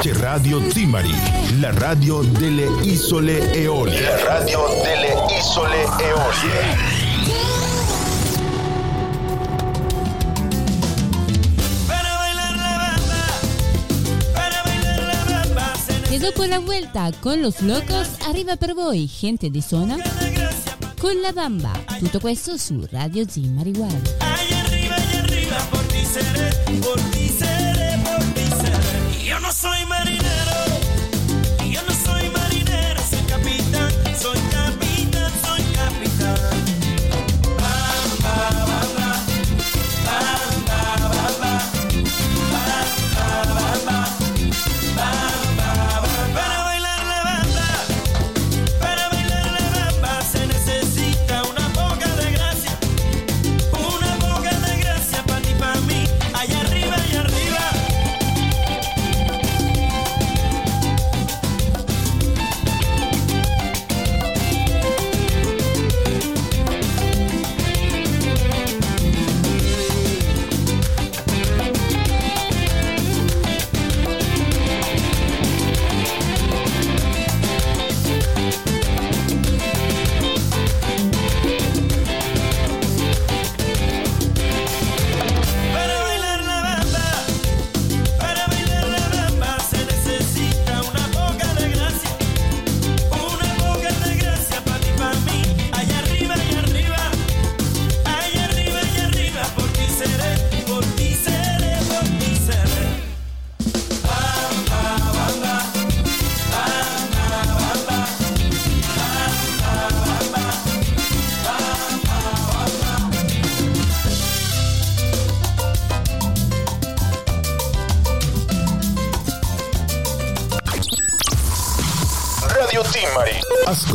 C'è 0.00 0.12
Radio 0.14 0.68
Zimmari, 0.68 1.14
la 1.60 1.70
radio 1.72 2.22
delle 2.22 2.64
isole 2.82 3.52
Eolie. 3.52 4.00
La 4.00 4.24
radio 4.24 4.66
delle 4.82 5.14
isole 5.38 5.84
Eolie. 6.00 7.04
E 16.10 16.18
dopo 16.18 16.42
la 16.46 16.58
vuelta 16.58 17.10
con 17.20 17.40
los 17.40 17.60
locos 17.60 18.08
arriva 18.26 18.56
per 18.56 18.74
voi 18.74 19.06
gente 19.06 19.50
di 19.50 19.60
zona 19.60 20.35
con 21.06 21.20
la 21.20 21.30
bamba. 21.30 21.70
Tutto 22.00 22.18
questo 22.18 22.56
su 22.56 22.84
Radio 22.90 23.24
Zimmari 23.28 23.70
Web. 23.76 24.16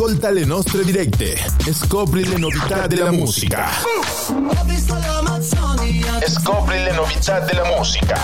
Ascolta 0.02 0.30
le 0.32 0.44
nostre 0.44 0.82
dirette 0.82 1.30
e 1.64 1.72
scopri 1.72 2.26
le 2.26 2.36
novità 2.36 2.88
della 2.88 3.12
musica. 3.12 3.68
E 6.18 6.28
scopri 6.28 6.82
le 6.82 6.90
novità 6.90 7.38
della 7.38 7.64
musica. 7.66 8.20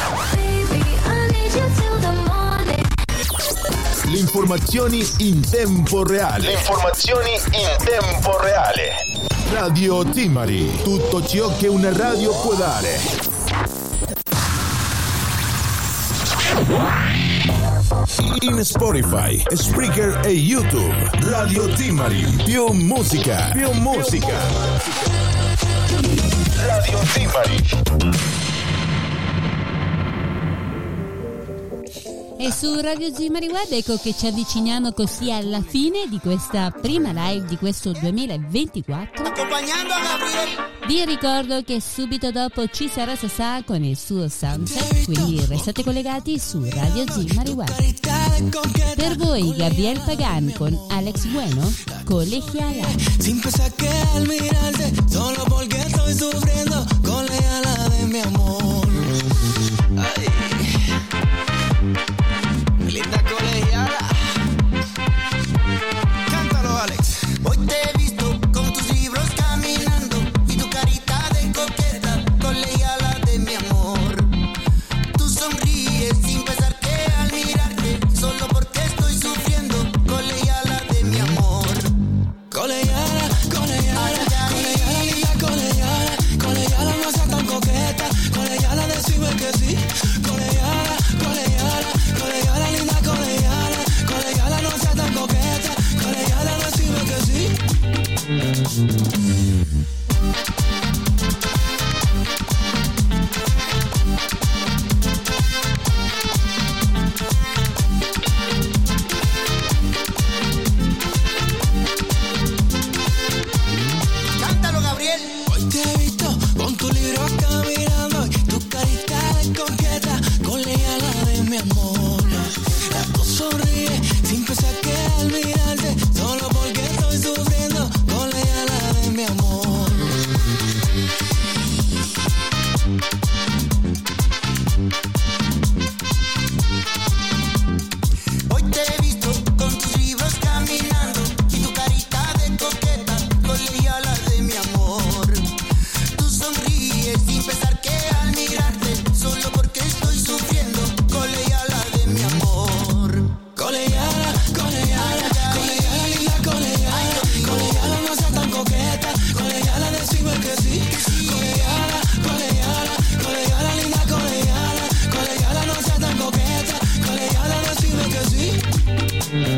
Le 4.07 4.19
informazioni 4.19 5.09
in 5.19 5.49
tempo 5.49 6.03
reale. 6.03 6.47
Le 6.47 6.53
informazioni 6.55 7.31
in 7.53 7.77
tempo 7.85 8.37
reale. 8.41 8.95
Radio 9.53 10.05
Timari, 10.05 10.83
tutto 10.83 11.25
ciò 11.25 11.57
che 11.59 11.69
una 11.69 11.97
radio 11.97 12.33
può 12.41 12.55
dare. 12.55 12.99
In 18.41 18.65
Spotify, 18.65 19.43
Spreaker 19.55 20.21
e 20.25 20.31
YouTube, 20.31 21.11
Radio 21.21 21.69
Timari, 21.75 22.25
più 22.45 22.67
musica, 22.73 23.51
più 23.53 23.71
musica. 23.73 24.37
Radio 26.57 26.99
Timari. 27.13 28.48
E 32.41 32.53
su 32.53 32.79
Radio 32.81 33.13
Zimari 33.13 33.49
Web 33.49 33.73
ecco 33.73 33.97
che 33.97 34.15
ci 34.17 34.29
avviciniamo 34.29 34.93
così 34.93 35.33
alla 35.33 35.61
fine 35.61 36.07
di 36.09 36.21
questa 36.21 36.71
prima 36.71 37.11
live 37.13 37.47
di 37.47 37.57
questo 37.57 37.91
2024. 37.91 39.25
Accompagnando. 39.27 39.95
Vi 40.87 41.05
ricordo 41.05 41.63
che 41.65 41.81
subito 41.81 42.31
dopo 42.31 42.67
ci 42.69 42.89
sarà 42.89 43.17
Sasà 43.17 43.65
con 43.65 43.83
il 43.83 43.97
suo 43.97 44.29
sunset, 44.29 45.05
quindi 45.05 45.45
restate 45.47 45.83
collegati 45.83 46.39
su 46.39 46.63
Radio 46.63 47.05
Zimari 47.11 47.51
Web. 47.51 48.95
Per 48.95 49.17
voi 49.17 49.55
Gabriel 49.57 50.01
Pagan 50.07 50.53
con 50.57 50.79
Alex 50.91 51.27
Bueno, 51.27 51.73
Colegiala. 52.05 52.87
Sin 53.19 53.41
pensar 53.41 53.73
que 53.75 53.91
al 54.15 54.27
mirarte, 54.29 54.93
solo 55.11 55.45
porque 55.49 55.77
estoy 55.79 56.15
sufriendo 56.15 56.87
con 57.03 57.27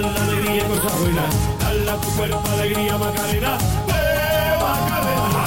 Darle 0.00 0.18
alegría 0.18 0.56
y 0.56 0.68
cosas 0.68 1.00
buenas. 1.00 1.34
Dale 1.60 1.90
a 1.90 1.96
tu 1.96 2.08
cuerpo 2.16 2.42
alegría 2.52 2.98
Macarena, 2.98 3.58
eh 3.88 4.58
Macarena. 4.60 5.44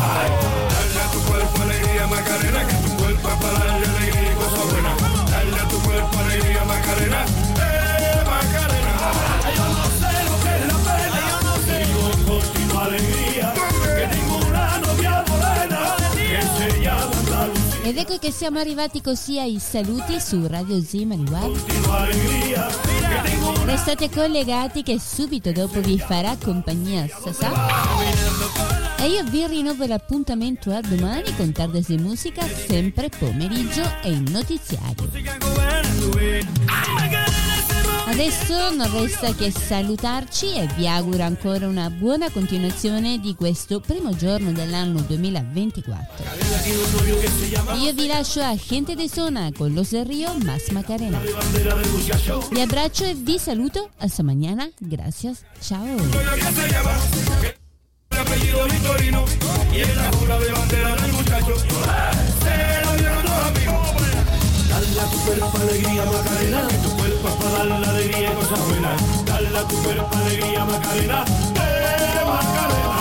Dale 0.72 1.12
tu 1.12 1.20
cuerpo 1.22 1.62
alegría, 1.64 2.08
Macarena, 2.08 2.68
que 2.68 2.74
tu 2.76 2.96
cuerpo 2.96 3.28
es 3.28 3.36
para 3.36 3.60
darle 3.60 3.88
alegría 3.88 4.32
y 4.32 4.36
cosas 4.36 4.72
buenas. 4.72 5.32
Dale 5.32 5.60
a 5.60 5.68
tu 5.68 5.80
cuerpo 5.82 6.20
alegría, 6.20 6.64
Macarena, 6.64 7.26
Ed 17.88 17.98
ecco 17.98 18.18
che 18.18 18.32
siamo 18.32 18.60
arrivati 18.60 19.00
così 19.00 19.40
ai 19.40 19.60
saluti 19.60 20.20
su 20.20 20.46
Radio 20.46 20.76
una 20.76 21.40
Restate 23.64 24.10
collegati 24.10 24.84
che 24.84 25.00
subito 25.00 25.54
dopo 25.54 25.80
vi 25.80 25.98
farà 25.98 26.36
compagnia 26.36 27.08
Sasà. 27.08 27.50
E 28.98 29.08
io 29.08 29.24
vi 29.24 29.48
rinnovo 29.48 29.86
l'appuntamento 29.86 30.70
a 30.70 30.82
domani 30.82 31.34
con 31.38 31.54
Tardes 31.54 31.88
di 31.88 31.98
Musica, 31.98 32.46
sempre 32.46 33.08
pomeriggio 33.08 33.90
e 34.04 34.10
il 34.10 34.32
notiziario. 34.32 35.10
Adesso 38.10 38.74
non 38.74 38.90
resta 39.02 39.34
che 39.34 39.52
salutarci 39.52 40.56
e 40.56 40.66
vi 40.78 40.88
auguro 40.88 41.24
ancora 41.24 41.68
una 41.68 41.90
buona 41.90 42.30
continuazione 42.30 43.20
di 43.20 43.36
questo 43.36 43.82
primo 43.82 44.16
giorno 44.16 44.54
dell'anno 44.54 45.02
2024. 45.02 46.24
Io 47.84 47.94
vi 47.94 48.08
lascio 48.08 48.42
a 48.42 48.56
Gente 48.56 48.96
de 48.96 49.10
Zona 49.10 49.52
con 49.56 49.74
Los 49.74 49.90
del 49.90 50.06
Rio 50.06 50.34
Más 50.46 50.70
Macarena. 50.70 51.20
Vi 52.50 52.62
abbraccio 52.62 53.04
e 53.04 53.14
vi 53.14 53.38
saluto. 53.38 53.90
Hasta 53.98 54.24
mañana. 54.24 54.70
Gracias. 54.80 55.44
Ciao. 55.60 55.86
Dale 64.70 65.00
a 65.00 65.06
tu 65.10 65.18
cuerpo 65.26 65.58
alegría 65.58 66.06
Macarena, 66.06 66.68
que 66.68 66.78
tu 66.78 66.90
cuerpo 66.96 67.07
para 67.50 67.66
dar 67.66 67.80
la 67.80 67.90
alegría 67.90 68.32
y 68.32 68.36
cosas 68.36 68.60
buenas. 68.68 69.26
Dale 69.26 69.58
a 69.58 69.64
tu 69.64 69.76
cuerpo 69.84 70.18
alegría 70.18 70.66
Macarena, 70.66 71.26
eh 71.56 72.22
Macarena. 72.26 72.98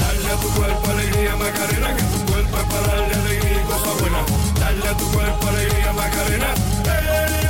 Dale 0.00 0.32
a 0.32 0.36
tu 0.36 0.48
cuerpo 0.48 0.90
alegría 0.90 1.36
Macarena, 1.36 1.96
que 1.96 2.02
tu 2.02 2.32
cuerpo 2.32 2.56
es 2.58 2.64
para 2.64 2.86
darle 2.86 3.14
alegría 3.14 3.60
y 3.60 3.64
cosas 3.64 4.00
buenas. 4.00 4.24
Dale 4.60 4.88
a 4.88 4.96
tu 4.96 5.04
cuerpo 5.12 5.48
alegría 5.48 5.92
Macarena, 5.92 6.54
eh 6.86 7.41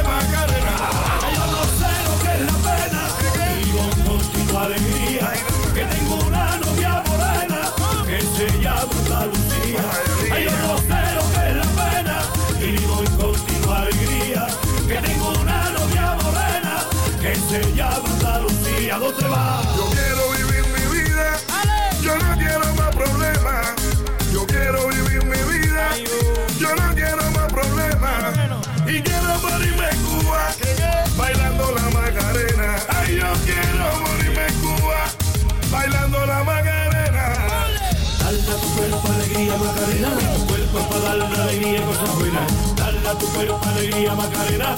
Tu 43.19 43.27
cuerpo 43.29 43.61
alegría 43.69 44.15
Macarena, 44.15 44.75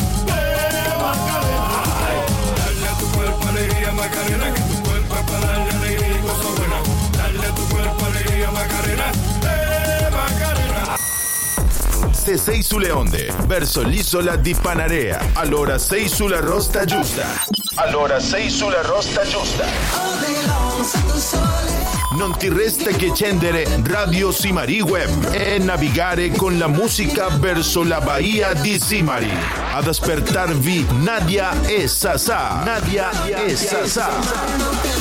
Macarena. 0.98 1.68
Dale 2.56 2.88
a 2.88 2.98
tu 2.98 3.06
cuerpo 3.12 3.48
alegría 3.48 3.92
Macarena, 3.92 4.52
que 4.52 4.60
tu 4.60 4.82
cuerpo 4.82 5.14
para 5.14 5.46
darle 5.46 5.70
alegría 5.70 6.08
y 6.08 6.20
cosas 6.20 6.58
buenas. 6.58 6.82
Dale 7.16 7.46
a 7.46 7.54
tu 7.54 7.68
cuerpo 7.68 8.04
alegría 8.04 8.50
Macarena, 8.50 9.12
Macarena. 10.10 10.96
Se 12.12 12.36
sei 12.36 12.62
sulle 12.62 12.90
onde, 12.90 13.32
verso 13.46 13.82
l'isola 13.82 14.36
di 14.36 14.54
Panarea. 14.54 15.30
Allora 15.34 15.78
sei 15.78 16.08
rosta 16.40 16.84
giusta. 16.84 17.26
Rosta. 19.32 20.13
Non 22.16 22.36
ti 22.36 22.48
resta 22.48 22.90
che 22.92 23.06
accendere 23.06 23.66
Radio 23.82 24.30
Simari 24.30 24.80
Web 24.80 25.32
e 25.32 25.58
navigare 25.58 26.30
con 26.30 26.56
la 26.58 26.68
musica 26.68 27.28
verso 27.28 27.82
la 27.82 28.00
Bahia 28.00 28.54
di 28.54 28.80
Simari. 28.80 29.30
Ad 29.72 29.88
aspettarvi 29.88 30.86
Nadia 31.00 31.62
e 31.62 31.88
Sasà. 31.88 32.62
Nadia 32.62 33.10
e 33.44 33.56
Sasà. 33.56 34.93